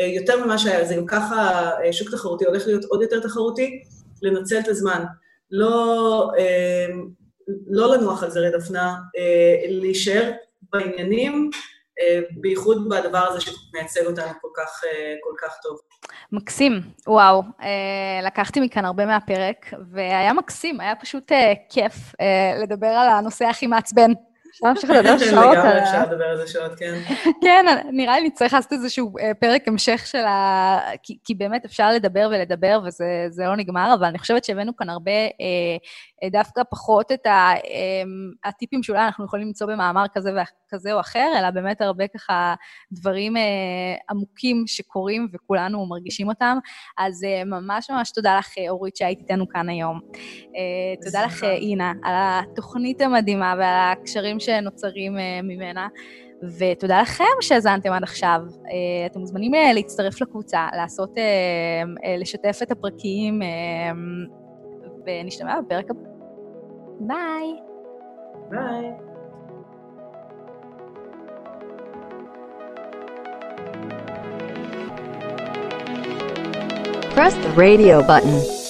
[0.00, 3.82] uh, יותר ממה שהיה, זה גם ככה uh, שוק תחרותי, הולך להיות עוד יותר תחרותי,
[4.22, 5.04] לנצל את הזמן.
[5.52, 6.96] לא, uh,
[7.66, 10.30] לא לנוח על זרי דפנה, uh, להישאר
[10.72, 14.86] בעניינים, uh, בייחוד בדבר הזה שמייצג אותנו כל כך, uh,
[15.22, 15.78] כל כך טוב.
[16.32, 16.72] מקסים,
[17.06, 17.42] וואו.
[18.22, 21.32] לקחתי מכאן הרבה מהפרק, והיה מקסים, היה פשוט
[21.68, 21.94] כיף
[22.62, 24.12] לדבר על הנושא הכי מעצבן.
[24.52, 25.56] אפשר להמשיך לדבר שעות.
[25.56, 26.94] לגמרי אפשר לדבר על זה שעות, כן.
[27.44, 30.78] כן, נראה לי נצטרך לעשות איזשהו פרק המשך של ה...
[31.02, 35.10] כי, כי באמת אפשר לדבר ולדבר וזה לא נגמר, אבל אני חושבת שהבאנו כאן הרבה,
[35.12, 35.76] אה,
[36.30, 37.52] דווקא פחות את אה,
[38.44, 40.30] הטיפים שאולי אנחנו יכולים למצוא במאמר כזה,
[40.72, 42.54] כזה או אחר, אלא באמת הרבה ככה
[42.92, 43.42] דברים אה,
[44.10, 46.58] עמוקים שקורים וכולנו מרגישים אותם.
[46.98, 50.00] אז אה, ממש ממש תודה לך, אורית, שהיית איתנו כאן היום.
[50.56, 55.12] אה, תודה לך, אינה, על התוכנית המדהימה ועל הקשרים שנוצרים
[55.42, 55.88] ממנה,
[56.58, 58.40] ותודה לכם שהאזנתם עד עכשיו.
[59.06, 61.10] אתם מוזמנים להצטרף לקבוצה, לעשות,
[62.18, 63.40] לשתף את הפרקים,
[65.06, 66.11] ונשתמע בפרק הבא.
[67.06, 67.58] Bye.
[68.50, 68.96] Bye.
[77.12, 78.61] Press the radio button.